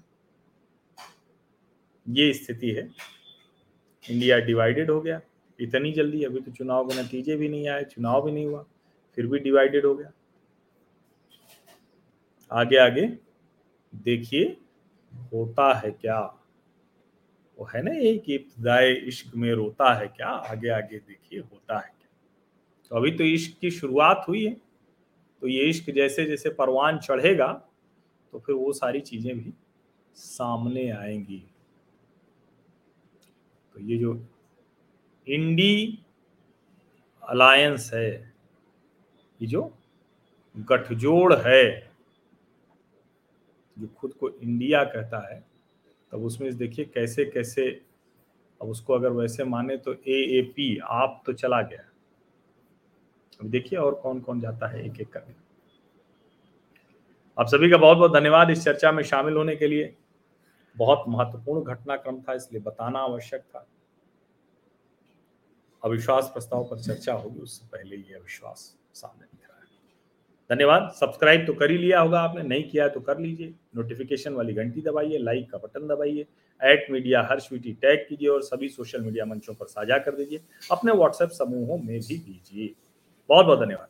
ये 2.09 2.33
स्थिति 2.35 2.70
है। 2.70 2.90
इंडिया 4.11 4.38
डिवाइडेड 4.38 4.90
हो 4.90 5.01
गया। 5.01 5.20
इतनी 5.61 5.92
जल्दी 5.92 6.22
अभी 6.25 6.40
तो 6.40 6.51
चुनाव 6.51 6.88
के 6.88 7.03
नतीजे 7.03 7.37
भी 7.37 7.48
नहीं 7.48 7.68
आए, 7.68 7.85
चुनाव 7.85 8.25
भी 8.25 8.33
नहीं 8.33 8.46
हुआ, 8.46 8.64
फिर 9.14 9.27
भी 9.27 9.38
डिवाइडेड 9.38 9.87
हो 9.87 9.94
गया। 9.94 10.12
आगे 12.53 12.77
आगे 12.77 13.07
देखिए, 13.94 14.44
होता 15.33 15.72
है 15.75 15.90
क्या? 15.90 16.20
वो 17.59 17.68
है 17.75 17.83
ना 17.83 17.92
एक 17.94 18.31
इब्तदाए 18.31 18.92
इश्क 18.92 19.37
में 19.37 19.53
रोता 19.53 19.94
है 19.94 20.09
क्या? 20.09 20.29
आगे 20.29 20.68
आगे 20.68 20.98
देखिए, 20.98 21.40
होता 21.40 21.79
है 21.79 21.92
क्या? 21.98 22.09
तो 22.90 22.96
अभी 22.96 23.11
तो 23.11 23.25
इश्क 23.25 23.59
की 23.61 23.70
शुरुआत 23.70 24.25
हुई 24.29 24.44
है। 24.46 24.57
तो 25.42 25.48
ये 25.48 25.64
इश्क 25.64 25.90
जैसे 25.90 26.25
जैसे 26.25 26.51
परवान 26.51 26.98
चढ़ेगा 26.98 27.68
तो 28.33 28.38
फिर 28.38 28.55
वो 28.55 28.73
सारी 28.73 29.01
चीज़ें 29.01 29.38
भी 29.38 29.53
सामने 30.14 30.90
आएँगी। 30.90 31.45
तो 33.75 33.81
ये 33.81 33.99
जो 33.99 34.27
इंडी 35.27 35.99
अलायंस 37.23 37.90
है, 37.95 38.11
ये 39.40 39.47
जो 39.47 39.79
गठजोड़ 40.57 41.35
है, 41.35 41.92
जो 43.79 43.87
खुद 43.87 44.12
को 44.14 44.29
इंडिया 44.29 44.85
कहता 44.85 45.35
है, 45.35 45.45
तब 46.12 46.25
उसमें 46.25 46.57
देखिए 46.57 46.85
कैसे 46.85 47.25
कैसे, 47.25 47.71
अब 48.61 48.68
उसको 48.68 48.95
अगर 48.95 49.11
वैसे 49.11 49.45
माने 49.45 49.77
तो 49.77 49.92
ए 49.92 50.18
ए 50.38 50.42
पी 50.57 50.77
आप 50.79 51.23
तो 51.27 51.33
चला 51.33 51.62
गया। 51.62 51.88
अब 53.40 53.47
देखिए 53.47 53.79
और 53.79 53.95
कौन 53.95 54.21
कौन 54.21 54.40
जाता 54.40 54.66
है 54.66 54.85
एक 54.87 55.01
एक 55.01 55.12
करके। 55.12 55.52
आप 57.38 57.47
सभी 57.47 57.71
का 57.71 57.77
बहुत 57.77 57.99
बहुत 57.99 58.12
धन्यवाद 58.12 58.51
इस 58.51 58.64
चर्चा 58.64 58.92
में 58.92 59.03
शामिल 59.03 59.35
होने 59.35 59.57
के 59.57 59.66
लिए। 59.66 59.95
बहुत 60.77 61.05
महत्वपूर्ण 61.09 61.64
घटनाक्रम 61.64 62.21
था, 62.21 62.35
इसलिए 62.35 62.62
बताना 62.62 62.99
आवश्यक 62.99 63.40
था। 63.40 63.66
अविश्वास 65.85 66.25
प्रस्ताव 66.25 66.64
पर 66.64 66.79
चर्चा 66.79 67.12
होगी, 67.12 67.40
उससे 67.40 67.66
पहले 67.66 67.97
ये 67.97 68.14
अविश्वास 68.14 68.77
सामने 68.95 69.25
दिख 69.25 69.49
रहा 69.49 69.59
है। 69.59 70.57
धन्यवाद। 70.57 70.92
सब्सक्राइब 71.01 71.47
तो 71.47 71.55
कर 71.55 71.71
ही 71.71 71.79
लिया 71.79 72.01
होगा 72.01 72.21
आपने, 72.21 72.42
नहीं 72.42 72.68
किया 72.71 72.88
तो 72.88 73.01
कर 73.01 73.18
लीजिए। 73.18 73.55
नोटिफिकेशन 73.77 74.33
वाली 74.33 74.55
घंटी 74.55 74.81
दबाइए, 74.81 75.18
लाइक 75.18 75.51
का 75.51 75.59
बटन 75.59 75.87
दबाइए 75.87 76.27
एट 76.61 76.87
मीडिया 76.90 77.23
हर 77.31 77.40
स्वीटी 77.40 77.73
टैग 77.73 78.07
कीजिए 78.09 78.29
और 78.29 78.42
सभी 78.42 78.68
सोशल 78.68 79.01
मीडिया 79.01 79.25
मंचों 79.25 79.55
पर 79.55 79.66
साझा 79.66 79.99
कर 79.99 80.16
दीजिए। 80.16 80.40
अपने 80.71 80.92
व्हाट्सएप 80.92 81.31
समूहों 81.31 81.79
में 81.79 81.99
भी 82.01 82.18
दीजिए। 82.18 82.75
बहुत 83.29 83.47
बहुत 83.47 83.61
धन्यवाद। 83.61 83.88